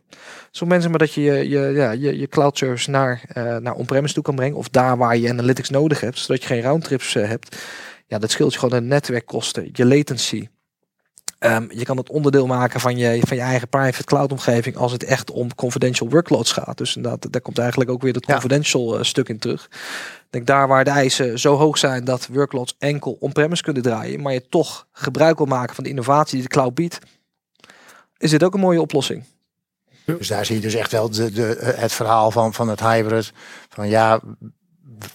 Zo 0.51 0.65
mensen 0.65 0.89
maar 0.89 0.99
dat 0.99 1.13
je 1.13 1.21
je, 1.21 1.49
je, 1.49 1.59
ja, 1.59 1.91
je, 1.91 2.19
je 2.19 2.27
cloud 2.27 2.57
service 2.57 2.89
naar, 2.89 3.21
naar 3.61 3.73
on-premise 3.73 4.13
toe 4.13 4.23
kan 4.23 4.35
brengen 4.35 4.57
of 4.57 4.69
daar 4.69 4.97
waar 4.97 5.17
je 5.17 5.29
analytics 5.29 5.69
nodig 5.69 5.99
hebt, 5.99 6.17
zodat 6.17 6.41
je 6.41 6.47
geen 6.47 6.61
roundtrips 6.61 7.13
hebt. 7.13 7.57
Ja, 8.07 8.19
dat 8.19 8.31
scheelt 8.31 8.53
je 8.53 8.59
gewoon 8.59 8.79
de 8.79 8.85
netwerkkosten, 8.85 9.69
je 9.71 9.85
latency. 9.85 10.47
Um, 11.45 11.67
je 11.69 11.83
kan 11.83 11.97
het 11.97 12.09
onderdeel 12.09 12.47
maken 12.47 12.79
van 12.79 12.97
je, 12.97 13.21
van 13.27 13.37
je 13.37 13.43
eigen 13.43 13.67
private 13.67 14.03
cloud 14.03 14.31
omgeving 14.31 14.75
als 14.75 14.91
het 14.91 15.03
echt 15.03 15.31
om 15.31 15.55
confidential 15.55 16.09
workloads 16.09 16.51
gaat. 16.51 16.77
Dus 16.77 16.95
inderdaad, 16.95 17.31
daar 17.31 17.41
komt 17.41 17.57
eigenlijk 17.57 17.89
ook 17.89 18.01
weer 18.01 18.13
het 18.13 18.25
confidential 18.25 18.93
ja. 18.93 18.99
Eh, 18.99 19.05
stuk 19.05 19.29
in 19.29 19.39
terug. 19.39 19.65
Ik 19.65 20.27
denk 20.29 20.47
daar 20.47 20.67
waar 20.67 20.83
de 20.83 20.89
eisen 20.89 21.39
zo 21.39 21.55
hoog 21.55 21.77
zijn 21.77 22.03
dat 22.03 22.27
workloads 22.31 22.75
enkel 22.79 23.17
on-premise 23.19 23.63
kunnen 23.63 23.83
draaien, 23.83 24.21
maar 24.21 24.33
je 24.33 24.47
toch 24.49 24.87
gebruik 24.91 25.37
wil 25.37 25.45
maken 25.45 25.75
van 25.75 25.83
de 25.83 25.89
innovatie 25.89 26.33
die 26.33 26.47
de 26.47 26.53
cloud 26.53 26.73
biedt, 26.73 26.99
is 28.17 28.29
dit 28.29 28.43
ook 28.43 28.53
een 28.53 28.59
mooie 28.59 28.81
oplossing. 28.81 29.23
Dus 30.05 30.27
daar 30.27 30.45
zie 30.45 30.55
je 30.55 30.61
dus 30.61 30.73
echt 30.73 30.91
wel 30.91 31.09
de, 31.09 31.31
de, 31.31 31.73
het 31.75 31.91
verhaal 31.91 32.31
van, 32.31 32.53
van 32.53 32.69
het 32.69 32.79
hybrid. 32.79 33.31
Van 33.69 33.89
ja, 33.89 34.21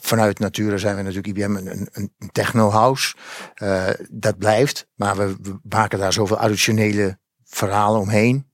vanuit 0.00 0.39
Nature 0.39 0.79
zijn 0.79 0.97
we 0.97 1.03
natuurlijk 1.03 1.39
IBM 1.39 1.57
een, 1.57 1.89
een, 1.93 2.12
techno-house. 2.33 3.15
Uh, 3.62 3.87
dat 4.11 4.39
blijft, 4.39 4.87
maar 4.95 5.17
we, 5.17 5.37
we, 5.43 5.59
maken 5.62 5.99
daar 5.99 6.12
zoveel 6.12 6.39
additionele 6.39 7.19
verhalen 7.45 8.00
omheen. 8.00 8.49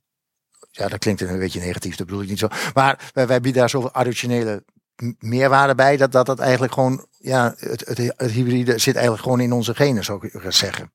Ja, 0.70 0.88
dat 0.88 0.98
klinkt 0.98 1.20
een 1.20 1.38
beetje 1.38 1.60
negatief, 1.60 1.96
dat 1.96 2.06
bedoel 2.06 2.22
ik 2.22 2.28
niet 2.28 2.38
zo. 2.38 2.48
Maar 2.74 3.10
wij, 3.12 3.26
wij 3.26 3.40
bieden 3.40 3.60
daar 3.60 3.70
zoveel 3.70 3.92
additionele 3.92 4.64
meerwaarde 5.18 5.74
bij, 5.74 5.96
dat 5.96 6.12
dat, 6.12 6.26
dat 6.26 6.38
eigenlijk 6.38 6.72
gewoon, 6.72 7.06
ja, 7.10 7.54
het, 7.58 7.86
het, 7.86 7.98
het 7.98 8.30
hybride 8.30 8.78
zit 8.78 8.94
eigenlijk 8.94 9.22
gewoon 9.22 9.40
in 9.40 9.52
onze 9.52 9.74
genen, 9.74 10.04
zou 10.04 10.26
ik 10.26 10.52
zeggen. 10.52 10.92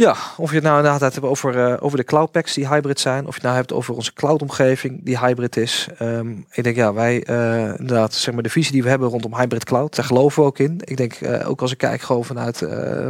Ja, 0.00 0.16
of 0.36 0.48
je 0.48 0.54
het 0.54 0.64
nou 0.64 0.76
inderdaad 0.76 1.14
hebt 1.14 1.26
over, 1.26 1.56
uh, 1.56 1.76
over 1.80 1.98
de 1.98 2.04
cloud 2.04 2.30
packs 2.30 2.54
die 2.54 2.68
hybrid 2.68 3.00
zijn, 3.00 3.20
of 3.26 3.28
je 3.28 3.34
het 3.34 3.42
nou 3.42 3.54
hebt 3.54 3.72
over 3.72 3.94
onze 3.94 4.12
cloud 4.12 4.42
omgeving 4.42 5.04
die 5.04 5.18
hybrid 5.18 5.56
is. 5.56 5.88
Um, 5.98 6.46
ik 6.50 6.64
denk 6.64 6.76
ja, 6.76 6.92
wij 6.92 7.28
uh, 7.28 7.78
inderdaad, 7.78 8.14
zeg 8.14 8.34
maar 8.34 8.42
de 8.42 8.50
visie 8.50 8.72
die 8.72 8.82
we 8.82 8.88
hebben 8.88 9.08
rondom 9.08 9.36
hybrid 9.36 9.64
cloud, 9.64 9.96
daar 9.96 10.04
geloven 10.04 10.42
we 10.42 10.48
ook 10.48 10.58
in. 10.58 10.80
Ik 10.84 10.96
denk 10.96 11.20
uh, 11.20 11.48
ook 11.48 11.60
als 11.60 11.72
ik 11.72 11.78
kijk 11.78 12.00
gewoon 12.00 12.24
vanuit 12.24 12.66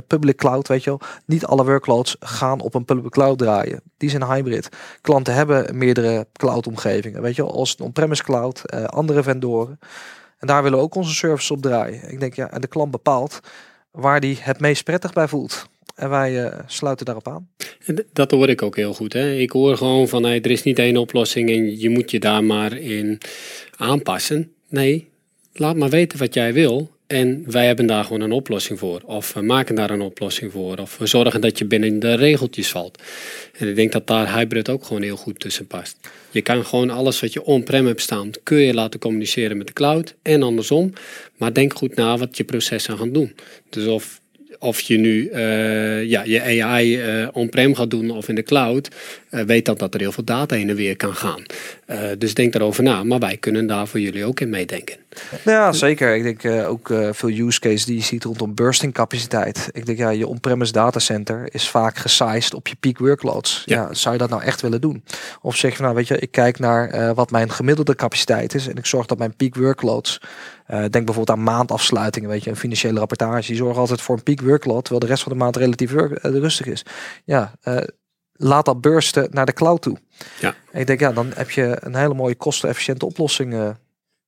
public 0.06 0.36
cloud, 0.36 0.68
weet 0.68 0.84
je 0.84 0.90
wel, 0.90 1.00
niet 1.24 1.44
alle 1.44 1.64
workloads 1.64 2.16
gaan 2.20 2.60
op 2.60 2.74
een 2.74 2.84
public 2.84 3.10
cloud 3.10 3.38
draaien. 3.38 3.80
Die 3.96 4.10
zijn 4.10 4.24
hybrid. 4.24 4.68
Klanten 5.00 5.34
hebben 5.34 5.78
meerdere 5.78 6.26
cloud 6.32 6.66
omgevingen, 6.66 7.22
weet 7.22 7.36
je 7.36 7.42
wel, 7.42 7.54
als 7.54 7.74
een 7.78 7.84
on-premise 7.84 8.22
cloud, 8.22 8.72
andere 8.86 9.22
vendoren. 9.22 9.78
En 10.38 10.46
daar 10.46 10.62
willen 10.62 10.78
we 10.78 10.84
ook 10.84 10.94
onze 10.94 11.14
services 11.14 11.50
op 11.50 11.62
draaien. 11.62 12.10
Ik 12.10 12.20
denk 12.20 12.34
ja, 12.34 12.50
en 12.50 12.60
de 12.60 12.66
klant 12.66 12.90
bepaalt 12.90 13.40
waar 13.90 14.20
die 14.20 14.38
het 14.40 14.60
meest 14.60 14.84
prettig 14.84 15.12
bij 15.12 15.28
voelt. 15.28 15.68
En 16.00 16.10
wij 16.10 16.44
uh, 16.44 16.58
sluiten 16.66 17.06
daarop 17.06 17.28
aan. 17.28 17.48
Dat 18.12 18.30
hoor 18.30 18.48
ik 18.48 18.62
ook 18.62 18.76
heel 18.76 18.94
goed. 18.94 19.12
Hè? 19.12 19.32
Ik 19.32 19.50
hoor 19.50 19.76
gewoon 19.76 20.08
van 20.08 20.24
er 20.24 20.50
is 20.50 20.62
niet 20.62 20.78
één 20.78 20.96
oplossing 20.96 21.50
en 21.50 21.80
je 21.80 21.90
moet 21.90 22.10
je 22.10 22.20
daar 22.20 22.44
maar 22.44 22.76
in 22.76 23.18
aanpassen. 23.76 24.52
Nee, 24.68 25.08
laat 25.52 25.76
maar 25.76 25.88
weten 25.88 26.18
wat 26.18 26.34
jij 26.34 26.52
wil. 26.52 26.90
En 27.06 27.44
wij 27.46 27.66
hebben 27.66 27.86
daar 27.86 28.04
gewoon 28.04 28.20
een 28.20 28.32
oplossing 28.32 28.78
voor. 28.78 29.00
Of 29.04 29.32
we 29.32 29.40
maken 29.40 29.74
daar 29.74 29.90
een 29.90 30.00
oplossing 30.00 30.52
voor. 30.52 30.78
Of 30.78 30.98
we 30.98 31.06
zorgen 31.06 31.40
dat 31.40 31.58
je 31.58 31.64
binnen 31.64 31.98
de 31.98 32.14
regeltjes 32.14 32.68
valt. 32.68 33.02
En 33.58 33.68
ik 33.68 33.74
denk 33.74 33.92
dat 33.92 34.06
daar 34.06 34.34
hybrid 34.34 34.68
ook 34.68 34.84
gewoon 34.84 35.02
heel 35.02 35.16
goed 35.16 35.40
tussen 35.40 35.66
past. 35.66 35.96
Je 36.30 36.42
kan 36.42 36.64
gewoon 36.64 36.90
alles 36.90 37.20
wat 37.20 37.32
je 37.32 37.44
on-prem 37.44 37.86
hebt 37.86 38.00
staan, 38.00 38.30
kun 38.42 38.58
je 38.58 38.74
laten 38.74 39.00
communiceren 39.00 39.56
met 39.56 39.66
de 39.66 39.72
cloud. 39.72 40.14
En 40.22 40.42
andersom. 40.42 40.92
Maar 41.36 41.52
denk 41.52 41.74
goed 41.74 41.94
na 41.94 42.18
wat 42.18 42.36
je 42.36 42.44
processen 42.44 42.98
gaan 42.98 43.12
doen. 43.12 43.34
Dus 43.70 43.86
of 43.86 44.20
of 44.62 44.80
je 44.80 44.98
nu 44.98 45.30
uh, 45.32 46.04
ja, 46.04 46.22
je 46.22 46.62
AI 46.62 47.20
uh, 47.20 47.28
on-prem 47.32 47.74
gaat 47.74 47.90
doen 47.90 48.10
of 48.10 48.28
in 48.28 48.34
de 48.34 48.42
cloud, 48.42 48.88
uh, 49.30 49.42
weet 49.42 49.64
dat 49.64 49.78
dat 49.78 49.94
er 49.94 50.00
heel 50.00 50.12
veel 50.12 50.24
data 50.24 50.56
in 50.56 50.68
en 50.68 50.76
weer 50.76 50.96
kan 50.96 51.14
gaan. 51.14 51.42
dus 52.18 52.34
denk 52.34 52.52
daarover 52.52 52.82
na. 52.82 53.04
Maar 53.04 53.18
wij 53.18 53.36
kunnen 53.36 53.66
daar 53.66 53.86
voor 53.86 54.00
jullie 54.00 54.24
ook 54.24 54.40
in 54.40 54.48
meedenken. 54.48 54.96
Ja, 55.44 55.72
zeker. 55.72 56.16
Ik 56.16 56.22
denk 56.22 56.66
ook 56.66 56.92
veel 57.12 57.28
use 57.28 57.60
cases 57.60 57.84
die 57.84 57.96
je 57.96 58.02
ziet 58.02 58.24
rondom 58.24 58.54
bursting 58.54 58.92
capaciteit. 58.92 59.68
Ik 59.72 59.86
denk 59.86 59.98
ja, 59.98 60.10
je 60.10 60.26
on-premise 60.26 60.72
datacenter 60.72 61.48
is 61.50 61.68
vaak 61.68 61.96
gesized 61.96 62.54
op 62.54 62.68
je 62.68 62.76
peak 62.80 62.98
workloads. 62.98 63.62
Ja. 63.66 63.76
ja. 63.76 63.94
zou 63.94 64.14
je 64.14 64.20
dat 64.20 64.30
nou 64.30 64.42
echt 64.42 64.60
willen 64.60 64.80
doen? 64.80 65.04
Of 65.42 65.56
zeg 65.56 65.76
je 65.76 65.82
nou, 65.82 65.94
weet 65.94 66.08
je, 66.08 66.18
ik 66.18 66.30
kijk 66.30 66.58
naar 66.58 67.14
wat 67.14 67.30
mijn 67.30 67.50
gemiddelde 67.50 67.94
capaciteit 67.94 68.54
is 68.54 68.68
en 68.68 68.76
ik 68.76 68.86
zorg 68.86 69.06
dat 69.06 69.18
mijn 69.18 69.36
peak 69.36 69.54
workloads 69.54 70.20
denk 70.70 70.90
bijvoorbeeld 70.90 71.30
aan 71.30 71.42
maandafsluitingen, 71.42 72.28
weet 72.28 72.44
je, 72.44 72.50
een 72.50 72.56
financiële 72.56 72.98
rapportage. 72.98 73.46
Die 73.46 73.56
zorgen 73.56 73.80
altijd 73.80 74.00
voor 74.00 74.16
een 74.16 74.22
peak 74.22 74.40
workload, 74.40 74.84
terwijl 74.84 75.00
de 75.00 75.06
rest 75.06 75.22
van 75.22 75.32
de 75.32 75.38
maand 75.38 75.56
relatief 75.56 75.92
uh, 75.92 76.10
rustig 76.20 76.66
is. 76.66 76.84
Ja, 77.24 77.52
uh, 77.64 77.76
laat 78.32 78.64
dat 78.64 78.80
bursten 78.80 79.28
naar 79.30 79.46
de 79.46 79.52
cloud 79.52 79.82
toe. 79.82 79.96
Ja. 80.40 80.54
En 80.72 80.80
ik 80.80 80.86
denk, 80.86 81.00
ja, 81.00 81.12
dan 81.12 81.32
heb 81.34 81.50
je 81.50 81.76
een 81.80 81.94
hele 81.94 82.14
mooie 82.14 82.34
kostenefficiënte 82.34 83.06
oplossing. 83.06 83.74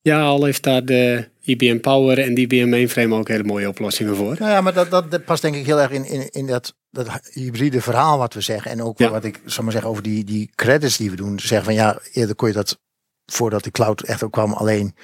Ja, 0.00 0.22
al 0.22 0.44
heeft 0.44 0.62
daar 0.62 0.84
de 0.84 1.28
IBM 1.40 1.78
Power 1.78 2.18
en 2.18 2.34
die 2.34 2.44
IBM 2.44 2.68
Mainframe 2.68 3.14
ook 3.14 3.28
hele 3.28 3.44
mooie 3.44 3.68
oplossingen 3.68 4.16
voor. 4.16 4.36
Nou 4.38 4.50
ja, 4.50 4.60
maar 4.60 4.72
dat, 4.72 4.90
dat, 4.90 5.10
dat, 5.10 5.24
past 5.24 5.42
denk 5.42 5.54
ik 5.54 5.66
heel 5.66 5.80
erg 5.80 5.90
in, 5.90 6.04
in, 6.04 6.30
in 6.30 6.46
dat, 6.46 6.74
dat 6.90 7.08
hybride 7.32 7.80
verhaal 7.80 8.18
wat 8.18 8.34
we 8.34 8.40
zeggen. 8.40 8.70
En 8.70 8.82
ook 8.82 8.98
ja. 8.98 9.10
wat 9.10 9.24
ik 9.24 9.40
zal 9.44 9.62
maar 9.62 9.72
zeggen 9.72 9.90
over 9.90 10.02
die, 10.02 10.24
die 10.24 10.50
credits 10.54 10.96
die 10.96 11.10
we 11.10 11.16
doen. 11.16 11.38
Zeggen 11.38 11.64
van 11.64 11.74
ja, 11.74 12.00
eerder 12.12 12.34
kon 12.34 12.48
je 12.48 12.54
dat 12.54 12.80
voordat 13.26 13.64
de 13.64 13.70
cloud 13.70 14.02
echt 14.02 14.22
ook 14.22 14.32
kwam 14.32 14.52
alleen 14.52 14.94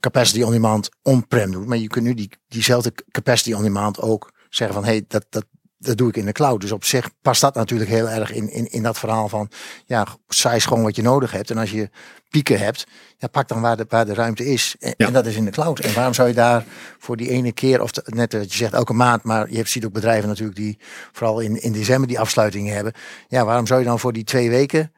capacity 0.00 0.42
on 0.42 0.52
demand 0.52 0.88
on-prem 1.02 1.50
doet. 1.50 1.66
Maar 1.66 1.78
je 1.78 1.86
kunt 1.86 2.04
nu 2.04 2.14
die, 2.14 2.30
diezelfde 2.48 2.92
capacity 3.10 3.52
on 3.52 3.62
demand 3.62 4.00
ook 4.00 4.32
zeggen 4.48 4.74
van 4.74 4.84
hé, 4.84 4.90
hey, 4.90 5.04
dat, 5.08 5.26
dat, 5.30 5.44
dat 5.78 5.96
doe 5.96 6.08
ik 6.08 6.16
in 6.16 6.24
de 6.24 6.32
cloud. 6.32 6.60
Dus 6.60 6.72
op 6.72 6.84
zich 6.84 7.10
past 7.22 7.40
dat 7.40 7.54
natuurlijk 7.54 7.90
heel 7.90 8.08
erg 8.08 8.32
in, 8.32 8.52
in, 8.52 8.70
in 8.70 8.82
dat 8.82 8.98
verhaal 8.98 9.28
van 9.28 9.50
ja, 9.86 10.06
size 10.28 10.68
gewoon 10.68 10.82
wat 10.82 10.96
je 10.96 11.02
nodig 11.02 11.30
hebt. 11.30 11.50
En 11.50 11.58
als 11.58 11.70
je 11.70 11.90
pieken 12.28 12.58
hebt, 12.58 12.86
ja, 13.16 13.28
pak 13.28 13.48
dan 13.48 13.60
waar 13.60 13.76
de, 13.76 13.84
waar 13.88 14.06
de 14.06 14.14
ruimte 14.14 14.46
is. 14.46 14.76
En, 14.78 14.94
ja. 14.96 15.06
en 15.06 15.12
dat 15.12 15.26
is 15.26 15.36
in 15.36 15.44
de 15.44 15.50
cloud. 15.50 15.80
En 15.80 15.94
waarom 15.94 16.14
zou 16.14 16.28
je 16.28 16.34
daar 16.34 16.64
voor 16.98 17.16
die 17.16 17.30
ene 17.30 17.52
keer, 17.52 17.82
of 17.82 17.90
net 18.04 18.32
wat 18.32 18.52
je 18.52 18.58
zegt, 18.58 18.72
elke 18.72 18.92
maand, 18.92 19.22
maar 19.22 19.50
je 19.50 19.56
hebt, 19.56 19.70
ziet 19.70 19.84
ook 19.84 19.92
bedrijven 19.92 20.28
natuurlijk 20.28 20.58
die 20.58 20.78
vooral 21.12 21.40
in, 21.40 21.62
in 21.62 21.72
december 21.72 22.08
die 22.08 22.20
afsluitingen 22.20 22.74
hebben. 22.74 22.92
Ja, 23.28 23.44
waarom 23.44 23.66
zou 23.66 23.80
je 23.80 23.86
dan 23.86 23.98
voor 23.98 24.12
die 24.12 24.24
twee 24.24 24.50
weken 24.50 24.92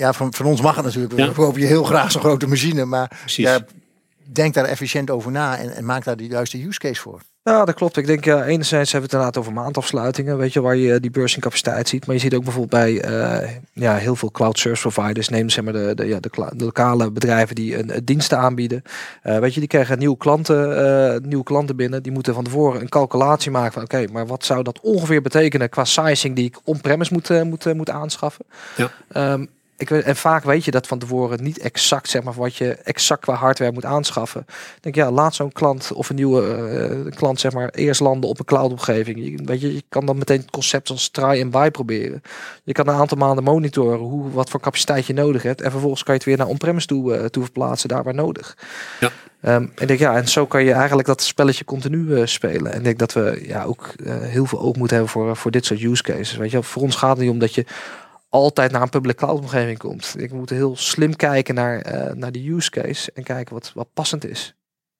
ja, 0.00 0.12
van, 0.12 0.34
van 0.34 0.46
ons 0.46 0.60
mag 0.60 0.76
het 0.76 0.84
natuurlijk. 0.84 1.14
We 1.14 1.32
kopen 1.32 1.60
je 1.60 1.66
heel 1.66 1.84
graag 1.84 2.10
zo'n 2.10 2.20
grote 2.20 2.46
machine. 2.46 2.84
Maar 2.84 3.22
ja, 3.26 3.60
denk 4.34 4.54
daar 4.54 4.64
efficiënt 4.64 5.10
over 5.10 5.30
na 5.30 5.58
en, 5.58 5.70
en 5.74 5.84
maak 5.84 6.04
daar 6.04 6.16
de 6.16 6.26
juiste 6.26 6.66
use 6.66 6.78
case 6.78 7.00
voor. 7.00 7.20
Ja, 7.42 7.64
dat 7.64 7.74
klopt. 7.74 7.96
Ik 7.96 8.06
denk 8.06 8.26
uh, 8.26 8.46
enerzijds 8.46 8.92
hebben 8.92 9.10
we 9.10 9.16
het 9.16 9.24
inderdaad 9.26 9.36
over 9.36 9.52
maandafsluitingen, 9.52 10.36
weet 10.36 10.52
je, 10.52 10.60
waar 10.60 10.76
je 10.76 11.00
die 11.00 11.10
beursing 11.10 11.42
capaciteit 11.42 11.88
ziet. 11.88 12.06
Maar 12.06 12.14
je 12.14 12.20
ziet 12.20 12.34
ook 12.34 12.44
bijvoorbeeld 12.44 12.82
bij 12.82 13.10
uh, 13.10 13.50
ja, 13.72 13.96
heel 13.96 14.16
veel 14.16 14.30
cloud 14.30 14.58
service 14.58 14.88
providers, 14.88 15.28
neem 15.28 15.48
zeg 15.48 15.64
maar 15.64 15.72
de, 15.72 15.94
de, 15.94 16.06
ja, 16.06 16.20
de, 16.20 16.30
de 16.56 16.64
lokale 16.64 17.10
bedrijven 17.10 17.54
die 17.54 17.78
een, 17.78 17.96
een 17.96 18.04
diensten 18.04 18.38
aanbieden. 18.38 18.82
Uh, 19.24 19.38
weet 19.38 19.54
je, 19.54 19.60
die 19.60 19.68
krijgen 19.68 19.98
nieuwe 19.98 20.16
klanten, 20.16 21.28
nieuwe 21.28 21.44
klanten 21.44 21.76
binnen. 21.76 22.02
Die 22.02 22.12
moeten 22.12 22.34
van 22.34 22.44
tevoren 22.44 22.80
een 22.80 22.88
calculatie 22.88 23.50
maken 23.50 23.72
van 23.72 23.82
oké, 23.82 24.04
maar 24.12 24.26
wat 24.26 24.44
zou 24.44 24.62
dat 24.62 24.80
ongeveer 24.80 25.22
betekenen 25.22 25.68
qua 25.68 25.84
sizing 25.84 26.36
die 26.36 26.44
ik 26.44 26.58
on-premise 26.64 27.12
moet, 27.12 27.44
moet, 27.44 27.74
moet 27.74 27.90
aanschaffen. 27.90 28.44
Ja. 28.76 28.90
Um, 29.32 29.48
ik 29.80 29.88
weet, 29.88 30.04
en 30.04 30.16
vaak 30.16 30.44
weet 30.44 30.64
je 30.64 30.70
dat 30.70 30.86
van 30.86 30.98
tevoren 30.98 31.42
niet 31.42 31.58
exact, 31.58 32.08
zeg 32.08 32.22
maar, 32.22 32.34
wat 32.34 32.56
je 32.56 32.74
exact 32.74 33.20
qua 33.20 33.34
hardware 33.34 33.72
moet 33.72 33.84
aanschaffen. 33.84 34.40
Ik 34.48 34.82
denk 34.82 34.94
ja, 34.94 35.10
laat 35.10 35.34
zo'n 35.34 35.52
klant 35.52 35.92
of 35.92 36.08
een 36.08 36.16
nieuwe 36.16 36.42
uh, 37.06 37.12
klant, 37.12 37.40
zeg 37.40 37.52
maar, 37.52 37.68
eerst 37.68 38.00
landen 38.00 38.30
op 38.30 38.38
een 38.38 38.44
cloud-omgeving. 38.44 39.24
Je, 39.24 39.44
weet 39.44 39.60
je, 39.60 39.74
je 39.74 39.82
kan 39.88 40.06
dan 40.06 40.18
meteen 40.18 40.40
het 40.40 40.50
concept 40.50 40.90
als 40.90 41.08
try 41.08 41.40
en 41.40 41.50
buy 41.50 41.70
proberen. 41.70 42.22
Je 42.64 42.72
kan 42.72 42.88
een 42.88 42.94
aantal 42.94 43.18
maanden 43.18 43.44
monitoren 43.44 43.98
hoe, 43.98 44.30
wat 44.30 44.50
voor 44.50 44.60
capaciteit 44.60 45.06
je 45.06 45.12
nodig 45.12 45.42
hebt. 45.42 45.60
En 45.60 45.70
vervolgens 45.70 46.02
kan 46.02 46.14
je 46.14 46.20
het 46.20 46.28
weer 46.28 46.38
naar 46.38 46.46
on-premise 46.46 46.86
toe, 46.86 47.18
uh, 47.18 47.24
toe 47.24 47.42
verplaatsen, 47.42 47.88
daar 47.88 48.02
waar 48.02 48.14
nodig. 48.14 48.56
Ja. 49.00 49.10
Um, 49.54 49.72
en 49.74 49.86
denk 49.86 49.98
ja, 49.98 50.16
en 50.16 50.28
zo 50.28 50.46
kan 50.46 50.64
je 50.64 50.72
eigenlijk 50.72 51.08
dat 51.08 51.22
spelletje 51.22 51.64
continu 51.64 51.98
uh, 51.98 52.26
spelen. 52.26 52.72
En 52.72 52.78
ik 52.78 52.84
denk 52.84 52.98
dat 52.98 53.12
we 53.12 53.42
ja 53.46 53.64
ook 53.64 53.92
heel 54.06 54.46
veel 54.46 54.60
oog 54.60 54.76
moeten 54.76 54.96
hebben 54.96 55.12
voor, 55.12 55.36
voor 55.36 55.50
dit 55.50 55.64
soort 55.64 55.82
use 55.82 56.02
cases. 56.02 56.36
Weet 56.36 56.50
je, 56.50 56.62
voor 56.62 56.82
ons 56.82 56.96
gaat 56.96 57.10
het 57.10 57.18
niet 57.18 57.30
om 57.30 57.38
dat 57.38 57.54
je 57.54 57.64
altijd 58.30 58.72
naar 58.72 58.82
een 58.82 58.88
public 58.88 59.16
cloud 59.16 59.38
omgeving 59.38 59.78
komt. 59.78 60.14
Ik 60.18 60.32
moet 60.32 60.50
heel 60.50 60.76
slim 60.76 61.16
kijken 61.16 61.54
naar, 61.54 61.94
uh, 61.94 62.12
naar 62.12 62.32
de 62.32 62.50
use 62.50 62.70
case 62.70 63.10
en 63.14 63.22
kijken 63.22 63.54
wat, 63.54 63.72
wat 63.74 63.88
passend 63.94 64.24
is. 64.24 64.54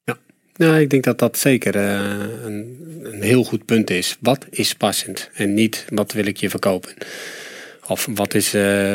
Ja, 0.04 0.18
nou, 0.56 0.80
ik 0.80 0.90
denk 0.90 1.04
dat 1.04 1.18
dat 1.18 1.38
zeker 1.38 1.76
uh, 1.76 2.44
een, 2.44 2.78
een 3.02 3.22
heel 3.22 3.44
goed 3.44 3.64
punt 3.64 3.90
is. 3.90 4.16
Wat 4.20 4.46
is 4.50 4.74
passend 4.74 5.30
en 5.34 5.54
niet 5.54 5.84
wat 5.88 6.12
wil 6.12 6.26
ik 6.26 6.36
je 6.36 6.50
verkopen? 6.50 6.94
Of 7.86 8.08
wat 8.14 8.34
is, 8.34 8.54
eh, 8.54 8.94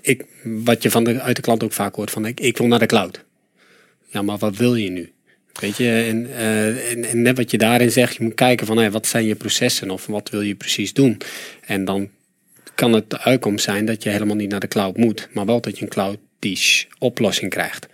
ik, 0.00 0.24
wat 0.42 0.82
je 0.82 0.90
van 0.90 1.04
de, 1.04 1.20
uit 1.20 1.36
de 1.36 1.42
klant 1.42 1.62
ook 1.62 1.72
vaak 1.72 1.94
hoort 1.94 2.10
van 2.10 2.26
ik, 2.26 2.40
ik 2.40 2.56
wil 2.56 2.66
naar 2.66 2.78
de 2.78 2.86
cloud. 2.86 3.24
Ja, 4.06 4.22
maar 4.22 4.38
wat 4.38 4.56
wil 4.56 4.74
je 4.74 4.90
nu? 4.90 5.12
Weet 5.60 5.76
je, 5.76 5.90
en, 6.08 6.36
eh, 6.36 6.90
en, 6.90 7.04
en 7.04 7.22
net 7.22 7.36
wat 7.36 7.50
je 7.50 7.58
daarin 7.58 7.90
zegt, 7.90 8.16
je 8.16 8.22
moet 8.22 8.34
kijken 8.34 8.66
van 8.66 8.76
hey, 8.76 8.90
wat 8.90 9.06
zijn 9.06 9.24
je 9.24 9.34
processen 9.34 9.90
of 9.90 10.06
wat 10.06 10.30
wil 10.30 10.40
je 10.40 10.54
precies 10.54 10.92
doen. 10.92 11.18
En 11.66 11.84
dan 11.84 12.10
kan 12.78 12.92
het 12.92 13.10
de 13.10 13.20
uitkomst 13.20 13.64
zijn 13.64 13.84
dat 13.84 14.02
je 14.02 14.10
helemaal 14.10 14.36
niet 14.36 14.50
naar 14.50 14.60
de 14.60 14.68
cloud 14.68 14.96
moet, 14.96 15.28
maar 15.32 15.46
wel 15.46 15.60
dat 15.60 15.78
je 15.78 15.84
een 15.84 15.90
cloud-dish 15.90 16.84
oplossing 16.98 17.50
krijgt. 17.50 17.88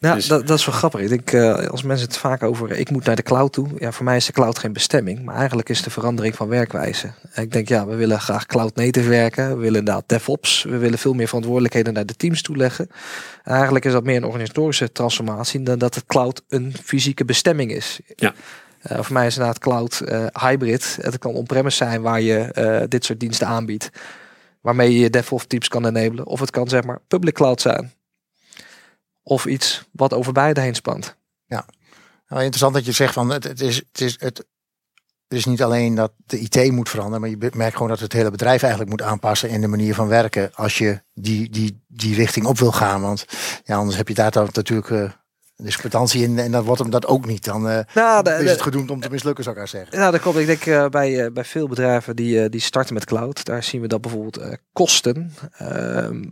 Dus- 0.00 0.26
dat, 0.26 0.46
dat 0.46 0.58
is 0.58 0.66
wel 0.66 0.74
grappig. 0.74 1.00
Ik 1.00 1.08
denk, 1.08 1.32
eh, 1.32 1.68
als 1.68 1.82
mensen 1.82 2.06
het 2.06 2.16
vaak 2.16 2.42
over, 2.42 2.70
ik 2.70 2.90
moet 2.90 3.04
naar 3.04 3.16
de 3.16 3.22
cloud 3.22 3.52
toe. 3.52 3.68
Ja, 3.78 3.92
voor 3.92 4.04
mij 4.04 4.16
is 4.16 4.26
de 4.26 4.32
cloud 4.32 4.58
geen 4.58 4.72
bestemming, 4.72 5.24
maar 5.24 5.34
eigenlijk 5.34 5.68
is 5.68 5.76
het 5.76 5.84
de 5.84 5.90
verandering 5.90 6.34
van 6.34 6.48
werkwijze. 6.48 7.12
Ik 7.34 7.52
denk, 7.52 7.68
ja, 7.68 7.86
we 7.86 7.94
willen 7.94 8.20
graag 8.20 8.46
cloud 8.46 8.76
native 8.76 9.08
werken. 9.08 9.48
We 9.48 9.56
willen 9.56 9.78
inderdaad 9.78 10.08
DevOps. 10.08 10.62
We 10.62 10.76
willen 10.76 10.98
veel 10.98 11.14
meer 11.14 11.26
verantwoordelijkheden 11.26 11.92
naar 11.92 12.06
de 12.06 12.16
teams 12.16 12.42
toeleggen. 12.42 12.88
En 13.44 13.54
eigenlijk 13.54 13.84
is 13.84 13.92
dat 13.92 14.04
meer 14.04 14.16
een 14.16 14.24
organisatorische 14.24 14.92
transformatie 14.92 15.62
dan 15.62 15.78
dat 15.78 15.94
het 15.94 16.06
cloud 16.06 16.42
een 16.48 16.74
fysieke 16.84 17.24
bestemming 17.24 17.72
is. 17.72 18.00
Ja. 18.16 18.34
Eh, 18.88 19.02
voor 19.02 19.12
mij 19.12 19.26
is 19.26 19.36
inderdaad 19.36 19.58
cloud 19.58 20.00
eh, 20.00 20.26
hybrid. 20.32 20.98
Het 21.00 21.18
kan 21.18 21.34
on-premise 21.34 21.76
zijn 21.76 22.02
waar 22.02 22.20
je 22.20 22.38
eh, 22.38 22.82
dit 22.88 23.04
soort 23.04 23.20
diensten 23.20 23.46
aanbiedt. 23.46 23.90
Waarmee 24.60 24.92
je 24.92 24.98
je 24.98 25.10
DevOps 25.10 25.46
teams 25.46 25.68
kan 25.68 25.86
enablen. 25.86 26.26
Of 26.26 26.40
het 26.40 26.50
kan 26.50 26.68
zeg 26.68 26.84
maar 26.84 27.00
public 27.08 27.34
cloud 27.34 27.60
zijn. 27.60 27.92
Of 29.22 29.46
iets 29.46 29.84
wat 29.92 30.12
over 30.12 30.32
beide 30.32 30.60
heen 30.60 30.74
spant. 30.74 31.16
Nou, 32.28 32.42
interessant 32.42 32.74
dat 32.74 32.84
je 32.84 32.92
zegt 32.92 33.12
van 33.12 33.30
het, 33.30 33.60
is, 33.60 33.76
het, 33.76 34.00
is, 34.00 34.16
het, 34.20 35.46
niet 35.46 35.62
alleen 35.62 35.94
dat 35.94 36.12
de 36.26 36.38
IT 36.38 36.72
moet 36.72 36.88
veranderen, 36.88 37.20
maar 37.20 37.30
je 37.30 37.50
merkt 37.54 37.72
gewoon 37.72 37.88
dat 37.88 38.00
het 38.00 38.12
hele 38.12 38.30
bedrijf 38.30 38.60
eigenlijk 38.60 38.90
moet 38.90 39.02
aanpassen 39.02 39.48
in 39.48 39.60
de 39.60 39.66
manier 39.66 39.94
van 39.94 40.08
werken 40.08 40.54
als 40.54 40.78
je 40.78 41.02
die, 41.14 41.50
die, 41.50 41.84
die 41.86 42.14
richting 42.14 42.46
op 42.46 42.58
wil 42.58 42.72
gaan. 42.72 43.00
Want 43.00 43.24
ja, 43.64 43.76
anders 43.76 43.96
heb 43.96 44.08
je 44.08 44.14
daar 44.14 44.30
dan 44.30 44.48
natuurlijk 44.52 45.16
eh 45.58 45.64
discrepantie 45.64 46.22
in 46.22 46.38
en 46.38 46.50
dan 46.50 46.64
wordt 46.64 46.80
hem 46.80 46.90
dat 46.90 47.06
ook 47.06 47.26
niet. 47.26 47.44
Dan 47.44 47.68
eh, 47.68 47.78
Nou, 47.94 48.22
de- 48.22 48.30
is 48.30 48.50
het 48.50 48.62
gedoemd 48.62 48.90
om 48.90 49.00
te 49.00 49.10
mislukken, 49.10 49.44
zou 49.44 49.56
ik 49.56 49.60
maar 49.62 49.70
zeggen. 49.70 49.98
Ja, 49.98 50.10
dat 50.10 50.20
klopt. 50.20 50.38
Ik 50.38 50.46
denk 50.46 50.66
eh, 50.66 50.86
bij, 50.88 51.24
eh, 51.24 51.32
bij 51.32 51.44
veel 51.44 51.68
bedrijven 51.68 52.16
die, 52.16 52.48
die 52.48 52.60
starten 52.60 52.94
met 52.94 53.04
cloud, 53.04 53.44
daar 53.44 53.62
zien 53.62 53.80
we 53.80 53.86
dat 53.88 54.00
bijvoorbeeld 54.00 54.56
kosten. 54.72 55.32
ehm, 55.56 56.22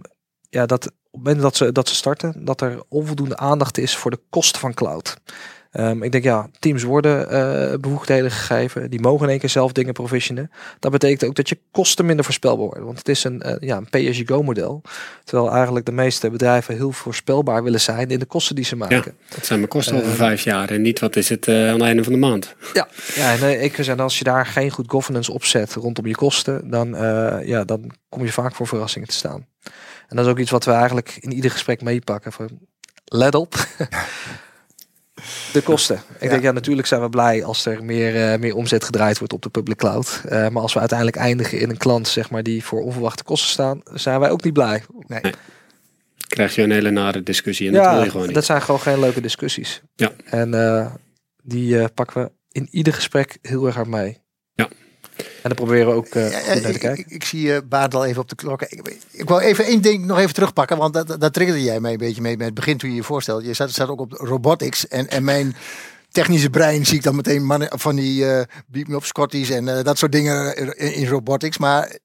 ja, 0.49 0.67
dat 0.67 0.87
op 0.87 0.93
het 1.13 1.23
moment 1.25 1.41
dat 1.41 1.57
ze, 1.57 1.73
dat 1.73 1.89
ze 1.89 1.95
starten, 1.95 2.45
dat 2.45 2.61
er 2.61 2.83
onvoldoende 2.89 3.37
aandacht 3.37 3.79
is 3.79 3.97
voor 3.97 4.11
de 4.11 4.21
kosten 4.31 4.61
van 4.61 4.75
cloud. 4.75 5.17
Ehm, 5.77 6.03
ik 6.03 6.13
denk 6.13 6.25
ja, 6.25 6.49
teams 6.59 6.83
worden 6.83 7.31
eh 7.31 7.79
bevoegdheden 7.81 8.31
gegeven, 8.31 8.91
die 8.91 9.01
mogen 9.01 9.25
in 9.25 9.31
één 9.31 9.39
keer 9.39 9.49
zelf 9.49 9.73
dingen 9.73 9.93
provisionen. 9.93 10.51
Dat 10.79 10.91
betekent 10.91 11.25
ook 11.25 11.35
dat 11.35 11.49
je 11.49 11.59
kosten 11.71 12.07
minder 12.07 12.25
voorspelbaar 12.25 12.67
worden, 12.67 12.85
want 12.85 12.99
het 12.99 13.09
is 13.09 13.25
een, 13.25 13.43
eh, 13.43 13.55
ja, 13.61 13.77
een 13.77 13.91
pay-as-you-go 13.91 14.43
model. 14.43 14.83
Terwijl 15.25 15.53
eigenlijk 15.53 15.87
de 15.87 15.93
meeste 15.93 16.31
bedrijven 16.31 16.75
heel 16.75 16.93
voorspelbaar 16.93 17.63
willen 17.63 17.81
zijn 17.81 18.09
in 18.09 18.19
de 18.19 18.25
kosten 18.25 18.55
die 18.55 18.65
ze 18.65 18.77
maken. 18.77 19.17
Dat 19.29 19.47
zijn 19.47 19.59
mijn 19.59 19.71
kosten 19.71 19.97
over 19.97 20.11
Eh, 20.11 20.15
vijf 20.15 20.43
jaar 20.43 20.71
en 20.71 20.83
niet 20.83 20.99
wat 21.01 21.17
is 21.17 21.29
het 21.29 21.49
eh, 21.49 21.69
aan 21.69 21.73
het 21.73 21.83
einde 21.83 22.05
van 22.05 22.13
de 22.13 22.19
maand. 22.19 22.55
Ja, 22.73 22.89
ja 23.15 23.33
en 23.33 23.43
eh, 23.43 23.63
ik 23.63 23.77
zeg, 23.81 23.99
als 23.99 24.19
je 24.19 24.25
daar 24.25 24.47
geen 24.47 24.71
goed 24.71 24.91
governance 24.91 25.33
op 25.33 25.45
zet 25.45 25.75
rondom 25.75 26.07
je 26.07 26.15
kosten, 26.15 26.71
dan, 26.71 26.97
eh, 26.97 27.47
ja, 27.47 27.65
dan 27.65 27.91
kom 28.09 28.25
je 28.25 28.33
vaak 28.33 28.55
voor 28.55 28.67
verrassingen 28.67 29.09
te 29.09 29.15
staan. 29.15 29.47
En 30.09 30.17
dat 30.17 30.25
is 30.25 30.31
ook 30.31 30.39
iets 30.39 30.51
wat 30.51 30.65
we 30.65 30.71
eigenlijk 30.71 31.17
in 31.21 31.33
ieder 31.33 31.51
gesprek 31.51 31.83
meepakken. 31.83 32.33
Van, 32.33 32.49
let 33.05 33.35
op. 33.35 33.55
De 35.53 35.61
kosten. 35.63 35.97
Ik 35.97 36.23
Ja. 36.23 36.29
denk, 36.29 36.43
ja, 36.43 36.53
natuurlijk 36.53 36.87
zijn 36.87 37.01
we 37.01 37.09
blij 37.09 37.45
als 37.45 37.67
er 37.67 37.85
meer, 37.85 38.33
eh, 38.33 38.39
meer 38.39 38.55
omzet 38.55 38.85
gedraaid 38.85 39.19
wordt 39.19 39.33
op 39.33 39.43
de 39.43 39.49
public 39.49 39.77
cloud. 39.77 40.23
Eh, 40.29 40.49
maar 40.49 40.63
als 40.63 40.73
we 40.73 40.79
uiteindelijk 40.79 41.19
eindigen 41.19 41.59
in 41.61 41.71
een 41.71 41.77
klant 41.77 42.09
zeg 42.09 42.31
maar, 42.31 42.43
die 42.43 42.65
voor 42.65 42.83
onverwachte 42.83 43.25
kosten 43.25 43.51
staan, 43.51 43.81
zijn 43.95 44.21
wij 44.21 44.31
ook 44.31 44.45
niet 44.45 44.53
blij. 44.53 44.83
Nee. 45.07 45.21
Krijg 46.29 46.55
je 46.55 46.63
een 46.63 46.71
hele 46.71 46.91
nare 46.91 47.23
discussie 47.23 47.67
en 47.69 47.73
dat 47.75 47.91
wil 47.93 48.03
je 48.03 48.11
gewoon 48.11 48.27
niet. 48.27 48.35
dat 48.35 48.45
zijn 48.45 48.63
gewoon 48.63 48.81
geen 48.81 49.01
leuke 49.01 49.21
discussies. 49.21 49.83
Ja. 49.95 50.13
En 50.25 50.55
eh, 50.55 50.87
die 51.43 51.89
pakken 51.89 52.23
we 52.23 52.31
in 52.51 52.69
ieder 52.71 52.93
gesprek 52.93 53.39
heel 53.43 53.67
erg 53.67 53.75
hard 53.75 53.89
mee. 53.89 54.19
En 55.47 55.55
dan 55.57 55.65
proberen 55.67 55.87
we 55.87 55.97
ook 55.97 56.07
eh, 56.07 56.31
Ja, 56.31 56.39
ja, 56.39 56.53
goed 56.53 56.63
naar 56.63 56.63
te 56.63 56.69
ik, 56.69 56.81
kijken. 56.81 57.05
ik, 57.05 57.11
ik 57.11 57.25
zie 57.25 57.41
je 57.41 57.63
Baard 57.69 57.95
al 57.95 58.05
even 58.05 58.23
op 58.23 58.29
de 58.29 58.35
klok. 58.35 58.63
Ik, 58.63 58.97
ik 59.11 59.29
wou 59.29 59.41
even 59.41 59.65
één 59.65 59.81
ding 59.83 60.05
nog 60.05 60.19
even 60.19 60.35
terugpakken, 60.35 60.77
want 60.77 60.95
dat, 60.95 61.21
dat 61.21 61.33
triggerde 61.33 61.63
jij 61.63 61.81
mij 61.81 61.93
een 61.93 61.99
beetje 61.99 62.21
mee 62.21 62.37
met 62.37 62.47
het 62.47 62.55
begin 62.55 62.77
toen 62.79 62.91
je 62.91 62.97
je 62.97 63.03
voorstelde. 63.03 63.47
Je 63.47 63.55
zat, 63.55 63.71
zat 63.71 63.89
ook 63.89 64.01
op 64.01 64.13
robotics 64.13 64.89
en, 64.89 65.09
en 65.09 65.25
mijn 65.25 65.57
technische 66.11 66.51
brein 66.51 66.87
zie 66.87 66.97
ik 66.97 67.03
dan 67.03 67.17
meteen 67.17 67.45
mannen 67.45 67.69
van 67.79 67.97
die 67.97 68.27
eh 68.31 68.45
beat 68.67 68.87
me 68.87 68.97
op 68.97 69.05
Scotties 69.05 69.51
en 69.51 69.69
eh, 69.69 69.85
dat 69.85 69.99
soort 69.99 70.13
dingen 70.13 70.57
in, 70.57 70.95
in 70.95 71.09
robotics. 71.09 71.59
Maar 71.59 71.99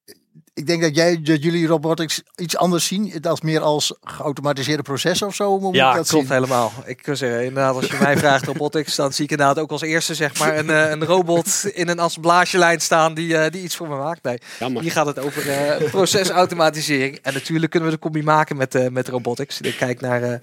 ik 0.54 0.66
denk 0.68 0.82
dat 0.82 0.96
jij 0.96 1.22
dat 1.22 1.44
jullie 1.44 1.68
robotics 1.68 2.22
iets 2.36 2.58
anders 2.58 2.86
zien, 2.86 3.22
als 3.22 3.42
meer 3.42 3.62
als 3.62 3.96
geautomatiseerde 4.02 4.84
processen 4.84 5.28
of 5.28 5.36
zo. 5.36 5.60
Moet 5.60 5.76
Ja, 5.76 5.94
dat 5.94 6.08
klopt 6.10 6.26
zien? 6.28 6.34
helemaal. 6.36 6.72
Ik 6.86 7.02
kan 7.02 7.16
zeggen, 7.18 7.40
inderdaad, 7.46 7.76
als 7.76 7.86
je 7.86 7.98
mij 8.02 8.18
vraagt 8.18 8.46
robotics, 8.46 8.96
dan 8.96 9.14
zie 9.14 9.24
ik 9.26 9.32
inderdaad 9.32 9.60
ook 9.60 9.72
als 9.72 9.82
eerste 9.82 10.16
zeg 10.16 10.40
maar 10.40 10.58
een, 10.58 10.70
eh, 10.70 10.90
een 10.90 11.06
robot 11.06 11.66
in 11.74 11.88
een 11.88 12.00
assemblagelijijn 12.00 12.80
staan 12.82 13.14
die, 13.14 13.38
eh, 13.38 13.52
die 13.52 13.62
iets 13.64 13.76
voor 13.76 13.88
me 13.88 13.96
maakt. 13.96 14.24
Nee, 14.24 14.38
Jammer. 14.60 14.82
hier 14.82 14.92
gaat 14.92 15.06
het 15.06 15.20
over 15.20 15.50
eh, 15.50 15.90
procesautomatisering. 15.92 17.20
En 17.22 17.34
natuurlijk 17.34 17.72
kunnen 17.72 17.90
we 17.90 17.96
de 17.96 18.02
combi 18.02 18.24
maken 18.24 18.58
met, 18.58 18.76
eh, 18.76 18.88
met 18.88 19.08
robotics. 19.08 19.62
Ik 19.62 19.76
kijk 19.78 20.02
naar, 20.02 20.24
eh, 20.24 20.34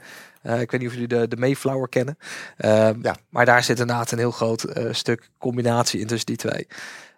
eh, 0.42 0.60
ik 0.60 0.70
weet 0.70 0.80
niet 0.80 0.88
of 0.88 0.94
jullie 0.94 1.08
de, 1.08 1.28
de 1.28 1.36
Mayflower 1.36 1.88
kennen. 1.88 2.18
Ehm, 2.56 2.98
Ja. 3.02 3.16
Maar 3.30 3.44
daar 3.44 3.62
zit 3.64 3.78
inderdaad 3.80 4.10
een 4.10 4.18
heel 4.18 4.30
groot 4.30 4.62
eh, 4.62 4.84
stuk 4.92 5.28
combinatie 5.38 6.00
in 6.00 6.06
tussen 6.06 6.26
die 6.26 6.36
twee. 6.36 6.66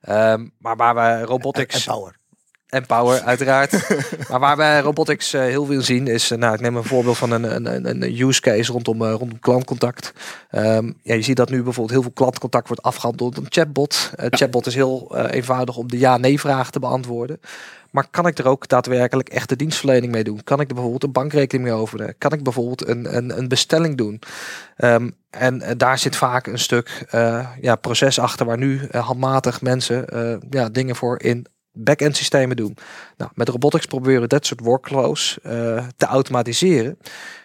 Ehm, 0.00 0.46
maar 0.58 0.76
waar 0.76 0.94
we 0.94 1.00
En, 1.00 1.24
robotics 1.24 1.86
en 1.86 1.92
power. 1.92 2.18
En 2.70 2.86
power, 2.86 3.20
uiteraard. 3.20 3.88
maar 4.30 4.40
waar 4.40 4.56
wij 4.56 4.80
robotics 4.80 5.32
eh, 5.32 5.40
heel 5.40 5.64
veel 5.64 5.82
zien 5.82 6.06
is, 6.06 6.30
eh, 6.30 6.38
nou, 6.38 6.54
ik 6.54 6.60
neem 6.60 6.76
een 6.76 6.84
voorbeeld 6.84 7.16
van 7.16 7.30
een, 7.30 7.54
een, 7.54 7.74
een, 7.74 8.02
een 8.02 8.20
use 8.20 8.40
case 8.40 8.72
rondom, 8.72 9.04
eh, 9.04 9.12
rondom 9.12 9.38
klantcontact. 9.38 10.12
Ehm, 10.50 10.90
ja, 11.02 11.14
je 11.14 11.22
ziet 11.22 11.36
dat 11.36 11.50
nu 11.50 11.62
bijvoorbeeld 11.62 11.90
heel 11.90 12.02
veel 12.02 12.10
klantcontact 12.10 12.66
wordt 12.66 12.82
afgehandeld 12.82 13.34
door 13.34 13.44
een 13.44 13.52
chatbot. 13.52 14.10
Eh 14.16 14.26
Chatbot 14.30 14.66
is 14.66 14.74
heel 14.74 15.16
eh, 15.16 15.36
eenvoudig 15.36 15.76
om 15.76 15.88
de 15.88 15.98
ja-nee-vragen 15.98 16.72
te 16.72 16.78
beantwoorden. 16.78 17.40
Maar 17.90 18.06
kan 18.10 18.26
ik 18.26 18.38
er 18.38 18.46
ook 18.46 18.68
daadwerkelijk 18.68 19.28
echte 19.28 19.56
dienstverlening 19.56 20.12
mee 20.12 20.24
doen? 20.24 20.44
Kan 20.44 20.60
ik 20.60 20.68
er 20.68 20.74
bijvoorbeeld 20.74 21.04
een 21.04 21.12
bankrekening 21.12 21.68
mee 21.68 21.78
openen? 21.78 22.14
Kan 22.18 22.32
ik 22.32 22.42
bijvoorbeeld 22.42 22.88
een, 22.88 23.16
een, 23.16 23.38
een 23.38 23.48
bestelling 23.48 23.96
doen? 23.96 24.20
Ehm, 24.76 25.10
en 25.30 25.62
daar 25.76 25.98
zit 25.98 26.16
vaak 26.16 26.46
een 26.46 26.58
stuk 26.58 27.06
eh, 27.10 27.48
ja, 27.60 27.76
proces 27.76 28.18
achter 28.18 28.46
waar 28.46 28.58
nu 28.58 28.88
handmatig 28.90 29.62
mensen 29.62 30.08
eh, 30.08 30.36
ja, 30.50 30.68
dingen 30.68 30.96
voor 30.96 31.22
in 31.22 31.46
back-end 31.84 32.16
systemen 32.16 32.56
doen. 32.56 32.76
Nou, 33.16 33.30
met 33.34 33.48
robotics 33.48 33.86
proberen 33.86 34.20
we 34.20 34.26
dat 34.26 34.46
soort 34.46 34.60
workflows 34.60 35.38
eh, 35.42 35.86
te 35.96 36.06
automatiseren. 36.06 36.98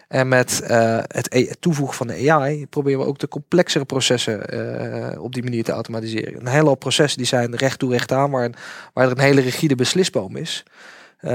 En 0.07 0.27
met 0.27 0.61
eh, 0.61 0.99
het 1.07 1.33
e- 1.33 1.47
het 1.47 1.61
toevoegen 1.61 1.95
van 1.95 2.07
de 2.07 2.31
AI 2.31 2.67
proberen 2.67 2.99
we 2.99 3.05
ook 3.05 3.19
de 3.19 3.27
complexere 3.27 3.85
processen 3.85 4.49
eh, 4.49 5.21
op 5.21 5.33
die 5.33 5.43
manier 5.43 5.63
te 5.63 5.71
automatiseren. 5.71 6.39
Een 6.39 6.47
hele 6.47 6.67
hoop 6.67 6.79
processen 6.79 7.17
die 7.17 7.27
zijn 7.27 7.55
recht 7.55 7.79
toe 7.79 7.91
recht 7.91 8.11
aan, 8.11 8.31
waar, 8.31 8.49
waar 8.93 9.05
er 9.05 9.11
een 9.11 9.19
hele 9.19 9.41
rigide 9.41 9.75
beslisboom 9.75 10.35
is. 10.35 10.63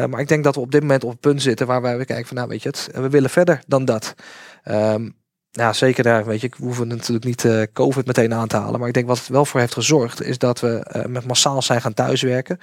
Maar 0.08 0.20
ik 0.20 0.28
denk 0.28 0.44
dat 0.44 0.54
we 0.54 0.60
op 0.60 0.72
dit 0.72 0.80
moment 0.80 1.04
op 1.04 1.10
het 1.10 1.20
punt 1.20 1.42
zitten 1.42 1.66
waar 1.66 1.82
wij 1.82 2.04
kijken 2.04 2.26
van 2.26 2.36
nou 2.36 2.48
weet 2.48 2.62
je 2.62 2.68
het, 2.68 2.88
we 2.92 3.08
willen 3.08 3.30
verder 3.30 3.62
dan 3.66 3.84
dat. 3.84 4.14
Ehm, 4.62 5.08
ja, 5.52 5.72
zeker 5.72 6.04
daar, 6.04 6.24
weet 6.24 6.40
je, 6.40 6.48
we 6.48 6.64
hoeven 6.64 6.88
natuurlijk 6.88 7.24
niet 7.24 7.44
eh, 7.44 7.62
COVID 7.72 8.06
meteen 8.06 8.34
aan 8.34 8.48
te 8.48 8.56
halen. 8.56 8.78
Maar 8.78 8.88
ik 8.88 8.94
denk 8.94 9.06
wat 9.06 9.18
het 9.18 9.28
wel 9.28 9.44
voor 9.44 9.60
heeft 9.60 9.72
gezorgd, 9.72 10.22
is 10.22 10.38
dat 10.38 10.60
we 10.60 10.78
eh, 10.78 11.04
met 11.04 11.26
massaal 11.26 11.62
zijn 11.62 11.80
gaan 11.80 11.94
thuiswerken. 11.94 12.58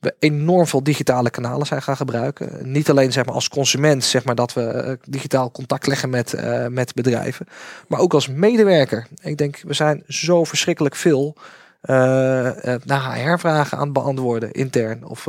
We 0.00 0.14
enorm 0.18 0.66
veel 0.66 0.82
digitale 0.82 1.30
kanalen 1.30 1.66
zijn 1.66 1.82
gaan 1.82 1.96
gebruiken. 1.96 2.72
Niet 2.72 2.90
alleen 2.90 3.12
zeg 3.12 3.24
maar, 3.24 3.34
als 3.34 3.48
consument, 3.48 4.04
zeg 4.04 4.24
maar, 4.24 4.34
dat 4.34 4.52
we 4.52 4.62
eh, 4.62 4.92
digitaal 5.04 5.50
contact 5.50 5.86
leggen 5.86 6.10
met, 6.10 6.34
met 6.68 6.94
bedrijven. 6.94 7.46
Maar 7.88 8.00
ook 8.00 8.14
als 8.14 8.28
medewerker. 8.28 9.06
Ik 9.20 9.36
denk, 9.36 9.60
we 9.66 9.74
zijn 9.74 10.02
zo 10.06 10.44
verschrikkelijk 10.44 10.96
veel 10.96 11.36
naar 12.84 13.14
HR-vragen 13.14 13.78
aan 13.78 13.84
het 13.84 13.92
beantwoorden, 13.92 14.52
intern. 14.52 15.04
Of, 15.04 15.26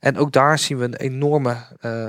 en 0.00 0.18
ook 0.18 0.32
daar 0.32 0.58
zien 0.58 0.78
we 0.78 0.84
een 0.84 0.94
enorme 0.94 1.56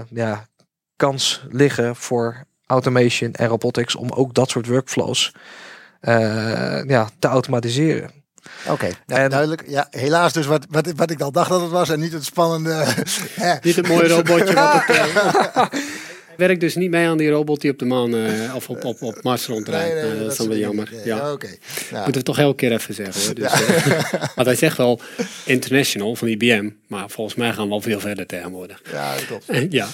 ja, 0.09 0.47
kans 0.95 1.45
liggen 1.49 1.95
voor 1.95 2.45
automation 2.67 3.33
en 3.33 3.47
robotics 3.47 3.95
om 3.95 4.09
ook 4.11 4.33
dat 4.33 4.49
soort 4.49 4.67
workflows 4.67 5.31
eh, 5.99 6.83
ja, 6.87 7.09
te 7.19 7.27
automatiseren. 7.27 8.11
Oké, 8.67 8.85
ja, 9.05 9.17
En- 9.17 9.29
duidelijk. 9.29 9.63
Ja, 9.67 9.87
helaas 9.89 10.33
dus 10.33 10.45
wat, 10.45 10.65
wat, 10.69 10.91
wat 10.95 11.11
ik 11.11 11.21
al 11.21 11.31
dacht 11.31 11.49
dat 11.49 11.61
het 11.61 11.71
was 11.71 11.89
en 11.89 11.99
niet 11.99 12.13
het 12.13 12.25
spannende. 12.25 12.73
hè. 13.33 13.53
Niet 13.61 13.75
het 13.75 13.87
mooie 13.87 14.07
robotje 14.07 14.53
wat 14.53 14.83
het... 14.85 15.69
eh, 16.41 16.47
Werk 16.47 16.59
dus 16.59 16.75
niet 16.75 16.89
mee 16.89 17.07
aan 17.07 17.17
die 17.17 17.29
robot 17.29 17.61
die 17.61 17.71
op 17.71 17.79
de 17.79 17.85
maan 17.85 18.15
eh, 18.15 18.55
of 18.55 18.69
op, 18.69 18.83
op, 18.85 19.01
op 19.01 19.23
Mars 19.23 19.45
rondrijdt. 19.45 19.93
Nee, 19.93 20.03
nee, 20.03 20.11
Nou, 20.11 20.23
dat 20.23 20.31
is 20.31 20.37
dan 20.37 20.47
wel 20.47 20.57
jammer. 20.57 20.89
Ja. 21.05 21.31
Oké. 21.31 21.47
Nou, 21.91 22.03
Moeten 22.03 22.13
we 22.21 22.23
toch 22.27 22.39
elke 22.39 22.55
keer 22.55 22.71
even 22.71 22.93
zeggen 22.93 23.21
hoor. 23.25 23.35
Dus, 23.35 23.51
eh, 23.51 24.13
want 24.35 24.47
hij 24.47 24.55
zegt 24.55 24.77
wel 24.77 24.99
international 25.45 26.15
van 26.15 26.27
IBM. 26.27 26.69
Maar 26.87 27.09
volgens 27.09 27.35
mij 27.35 27.51
gaan 27.53 27.67
we 27.67 27.73
al 27.73 27.81
veel 27.81 27.99
verder 27.99 28.25
tegenwoordig. 28.25 28.81
ja, 28.91 29.13
dat 29.15 29.25
klopt. 29.25 29.49
Eh, 29.49 29.69
Ja. 29.69 29.87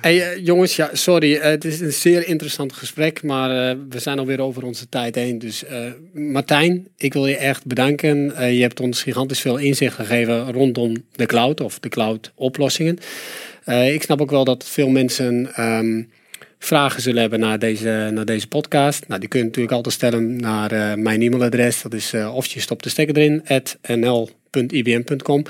Hey, 0.00 0.32
eh, 0.32 0.44
jongens, 0.44 0.76
ja, 0.76 0.90
sorry. 0.92 1.34
eh, 1.36 1.42
het 1.50 1.64
is 1.64 1.80
een 1.80 1.92
zeer 1.92 2.26
interessant 2.28 2.72
gesprek. 2.72 3.22
Maar 3.22 3.70
eh, 3.70 3.76
we 3.88 3.98
zijn 3.98 4.18
alweer 4.18 4.40
over 4.40 4.62
onze 4.64 4.88
tijd 4.88 5.14
heen. 5.14 5.38
Dus 5.38 5.64
eh, 5.64 5.78
Martijn, 6.12 6.88
ik 6.96 7.12
wil 7.12 7.26
je 7.26 7.36
echt 7.36 7.66
bedanken. 7.66 8.36
Eh, 8.36 8.52
je 8.54 8.60
hebt 8.62 8.80
ons 8.80 9.02
gigantisch 9.02 9.40
veel 9.40 9.56
inzicht 9.56 9.94
gegeven 9.94 10.52
rondom 10.52 11.04
de 11.12 11.26
cloud 11.26 11.60
of 11.60 11.78
de 11.78 11.88
cloud 11.88 12.32
oplossingen. 12.34 12.98
Eh, 13.70 13.94
ik 13.94 14.02
snap 14.02 14.20
ook 14.20 14.30
wel 14.30 14.44
dat 14.44 14.64
veel 14.64 14.88
mensen 14.88 15.54
ehm, 15.54 16.02
vragen 16.58 17.02
zullen 17.02 17.20
hebben 17.20 17.40
naar 17.40 17.58
deze, 17.58 18.10
naar 18.12 18.24
deze 18.24 18.48
podcast. 18.48 19.08
Nou, 19.08 19.20
die 19.20 19.28
kun 19.28 19.38
je 19.38 19.44
natuurlijk 19.44 19.74
altijd 19.74 19.94
stellen 19.94 20.36
naar 20.36 20.72
eh, 20.72 20.94
mijn 20.94 21.22
e-mailadres. 21.22 21.82
Dat 21.82 21.94
is 21.94 22.12
eh, 22.12 22.34
of 22.34 22.46
je 22.46 22.60
stopt 22.60 22.82
de 22.82 22.88
stekker 22.88 23.16
erin, 23.16 23.42
at 23.46 23.78
nl.ibm.com. 23.82 25.44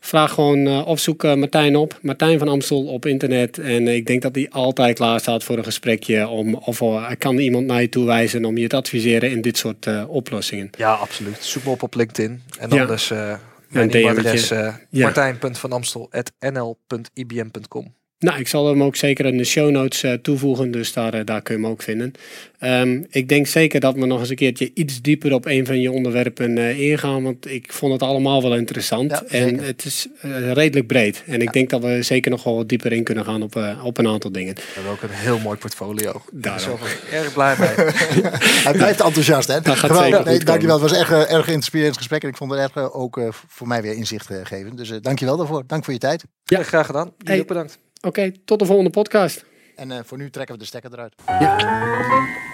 Vraag 0.00 0.32
gewoon 0.32 0.84
of 0.84 1.00
zoek 1.00 1.22
Martijn 1.22 1.76
op. 1.76 1.98
Martijn 2.00 2.38
van 2.38 2.48
Amstel 2.48 2.84
op 2.84 3.06
internet. 3.06 3.58
En 3.58 3.88
ik 3.88 4.06
denk 4.06 4.22
dat 4.22 4.34
hij 4.34 4.46
altijd 4.50 4.96
klaar 4.96 5.20
staat 5.20 5.44
voor 5.44 5.58
een 5.58 5.64
gesprekje. 5.64 6.28
Om, 6.28 6.54
of 6.54 6.82
kan 7.18 7.38
iemand 7.38 7.66
naar 7.66 7.80
je 7.80 7.88
toe 7.88 8.06
wijzen 8.06 8.44
om 8.44 8.56
je 8.56 8.68
te 8.68 8.76
adviseren 8.76 9.30
in 9.30 9.40
dit 9.40 9.58
soort 9.58 10.06
oplossingen. 10.06 10.70
Ja, 10.78 10.92
absoluut. 10.92 11.44
Zoek 11.44 11.64
me 11.64 11.70
op 11.70 11.82
op 11.82 11.94
LinkedIn. 11.94 12.42
En 12.58 12.70
Ja. 12.70 12.80
anders 12.80 13.10
Een 13.10 13.38
mijn 13.72 13.90
e-mailadres 13.90 14.52
uh, 14.52 14.74
Ja. 14.90 15.04
martijn.vanamstel.nl.ibm.com. 15.04 17.94
Nou, 18.22 18.38
ik 18.38 18.48
zal 18.48 18.66
hem 18.66 18.82
ook 18.82 18.96
zeker 18.96 19.26
in 19.26 19.36
de 19.36 19.44
show 19.44 19.70
notes 19.70 20.02
eh, 20.02 20.12
toevoegen, 20.12 20.70
dus 20.70 20.92
daar, 20.92 21.14
eh, 21.14 21.24
daar 21.24 21.42
kun 21.42 21.56
je 21.56 21.60
hem 21.62 21.70
ook 21.70 21.82
vinden. 21.82 22.12
Ehm, 22.58 23.02
ik 23.10 23.28
denk 23.28 23.46
zeker 23.46 23.80
dat 23.80 23.94
we 23.94 24.06
nog 24.06 24.20
eens 24.20 24.28
een 24.28 24.36
keertje 24.36 24.70
iets 24.74 25.02
dieper 25.02 25.32
op 25.32 25.46
een 25.46 25.66
van 25.66 25.80
je 25.80 25.90
onderwerpen 25.90 26.58
eh, 26.58 26.80
ingaan, 26.80 27.22
want 27.22 27.50
ik 27.50 27.72
vond 27.72 27.92
het 27.92 28.02
allemaal 28.02 28.42
wel 28.42 28.56
interessant. 28.56 29.10
Ja, 29.10 29.24
en 29.28 29.58
het 29.58 29.84
is 29.84 30.08
redelijk 30.52 30.86
breed. 30.86 31.22
En 31.26 31.40
ik 31.40 31.52
denk 31.52 31.70
dat 31.70 31.82
we 31.82 32.02
zeker 32.02 32.30
nog 32.30 32.44
wel 32.44 32.56
wat 32.56 32.68
dieper 32.68 32.92
in 32.92 33.04
kunnen 33.04 33.24
gaan 33.24 33.42
op, 33.42 33.76
op 33.84 33.98
een 33.98 34.08
aantal 34.08 34.32
dingen. 34.32 34.54
We 34.54 34.62
hebben 34.74 34.92
ook 34.92 35.02
een 35.02 35.10
heel 35.10 35.38
mooi 35.38 35.58
portfolio. 35.58 36.22
Daar 36.32 36.62
ben 36.66 36.88
ik 36.88 37.12
erg 37.12 37.32
blij 37.32 37.56
mee. 37.58 37.68
Hij 38.66 38.72
blijft 38.72 39.00
enthousiast, 39.00 39.48
hè? 39.48 39.60
Dat 39.60 39.76
gaat 39.76 39.96
zeker 39.96 40.24
nee, 40.24 40.44
dankjewel. 40.44 40.80
Het 40.80 40.90
was 40.90 40.98
echt 40.98 41.28
erg 41.28 41.48
inspirerend 41.48 41.96
gesprek. 41.96 42.22
En 42.22 42.28
ik 42.28 42.36
vond 42.36 42.50
het 42.50 42.60
erg 42.60 42.74
eh, 42.74 42.96
ook 42.96 43.18
eh, 43.18 43.28
voor 43.48 43.66
mij 43.66 43.82
weer 43.82 43.94
inzicht 43.94 44.30
uh, 44.30 44.38
geven. 44.42 44.76
Dus 44.76 44.90
uh, 44.90 44.96
dankjewel 45.00 45.36
daarvoor. 45.36 45.62
Dank 45.66 45.84
voor 45.84 45.92
je 45.92 45.98
tijd. 45.98 46.24
Ja, 46.44 46.62
graag 46.62 46.86
gedaan. 46.86 47.04
Jullie 47.04 47.32
Hey. 47.32 47.40
ook 47.40 47.46
bedankt. 47.46 47.78
Oké, 48.06 48.32
tot 48.44 48.58
de 48.58 48.66
volgende 48.66 48.90
podcast. 48.90 49.44
En 49.76 49.90
uh, 49.90 49.98
voor 50.04 50.18
nu 50.18 50.30
trekken 50.30 50.54
we 50.54 50.60
de 50.60 50.66
stekker 50.66 50.92
eruit. 50.92 51.14
Ja. 51.26 52.51